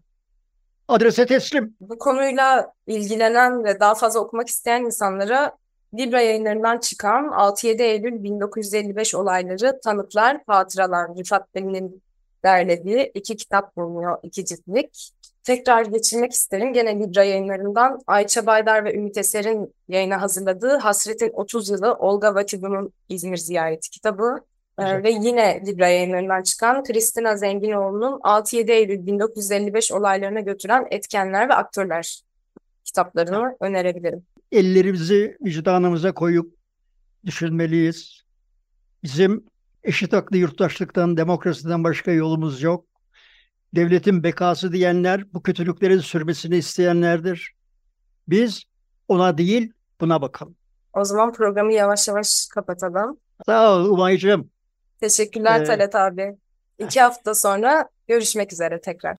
Adrese 0.87 1.25
teslim. 1.25 1.75
Bu 1.81 1.99
konuyla 1.99 2.73
ilgilenen 2.87 3.63
ve 3.63 3.79
daha 3.79 3.95
fazla 3.95 4.19
okumak 4.19 4.47
isteyen 4.47 4.83
insanlara 4.83 5.57
Libra 5.93 6.21
yayınlarından 6.21 6.77
çıkan 6.77 7.25
6-7 7.25 7.81
Eylül 7.81 8.23
1955 8.23 9.15
olayları 9.15 9.79
tanıklar, 9.83 10.41
hatıralar 10.47 11.17
Rıfat 11.17 11.55
Bey'in 11.55 12.01
derlediği 12.43 13.11
iki 13.13 13.35
kitap 13.37 13.75
bulunuyor, 13.75 14.17
iki 14.23 14.45
ciltlik. 14.45 15.11
Tekrar 15.49 15.85
geçirmek 15.85 16.31
isterim. 16.31 16.73
Gene 16.73 16.99
Libra 16.99 17.23
yayınlarından 17.23 17.99
Ayça 18.07 18.45
Baydar 18.45 18.85
ve 18.85 18.95
Ümit 18.95 19.17
Eser'in 19.17 19.73
yayına 19.87 20.21
hazırladığı 20.21 20.77
Hasret'in 20.77 21.31
30 21.33 21.69
Yılı 21.69 21.93
Olga 21.93 22.35
Vatibu'nun 22.35 22.93
İzmir 23.09 23.37
Ziyareti 23.37 23.89
kitabı. 23.89 24.37
Ee, 24.79 25.03
ve 25.03 25.09
yine 25.11 25.63
Libra 25.65 25.87
yayınlarından 25.87 26.43
çıkan 26.43 26.83
Kristina 26.83 27.37
Zenginoğlu'nun 27.37 28.19
6-7 28.19 28.71
Eylül 28.71 29.05
1955 29.05 29.91
olaylarına 29.91 30.39
götüren 30.39 30.87
etkenler 30.91 31.49
ve 31.49 31.53
aktörler 31.53 32.21
kitaplarını 32.83 33.57
önerebilirim. 33.59 34.23
Ellerimizi 34.51 35.37
vicdanımıza 35.41 36.13
koyup 36.13 36.55
düşünmeliyiz. 37.25 38.23
Bizim 39.03 39.45
eşit 39.83 40.13
haklı 40.13 40.37
yurttaşlıktan, 40.37 41.17
demokrasiden 41.17 41.83
başka 41.83 42.11
yolumuz 42.11 42.61
yok. 42.61 42.88
Devletin 43.75 44.23
bekası 44.23 44.73
diyenler 44.73 45.33
bu 45.33 45.43
kötülüklerin 45.43 45.99
sürmesini 45.99 46.57
isteyenlerdir. 46.57 47.53
Biz 48.27 48.63
ona 49.07 49.37
değil 49.37 49.73
buna 50.01 50.21
bakalım. 50.21 50.55
O 50.93 51.03
zaman 51.05 51.33
programı 51.33 51.73
yavaş 51.73 52.07
yavaş 52.07 52.47
kapatalım. 52.53 53.17
Sağ 53.45 53.75
ol 53.75 53.85
Umay'cığım. 53.85 54.49
Teşekkürler 55.01 55.61
Ee, 55.61 55.63
Talat 55.63 55.95
abi. 55.95 56.37
İki 56.79 57.01
hafta 57.01 57.35
sonra 57.35 57.89
görüşmek 58.07 58.53
üzere 58.53 58.81
tekrar. 58.81 59.17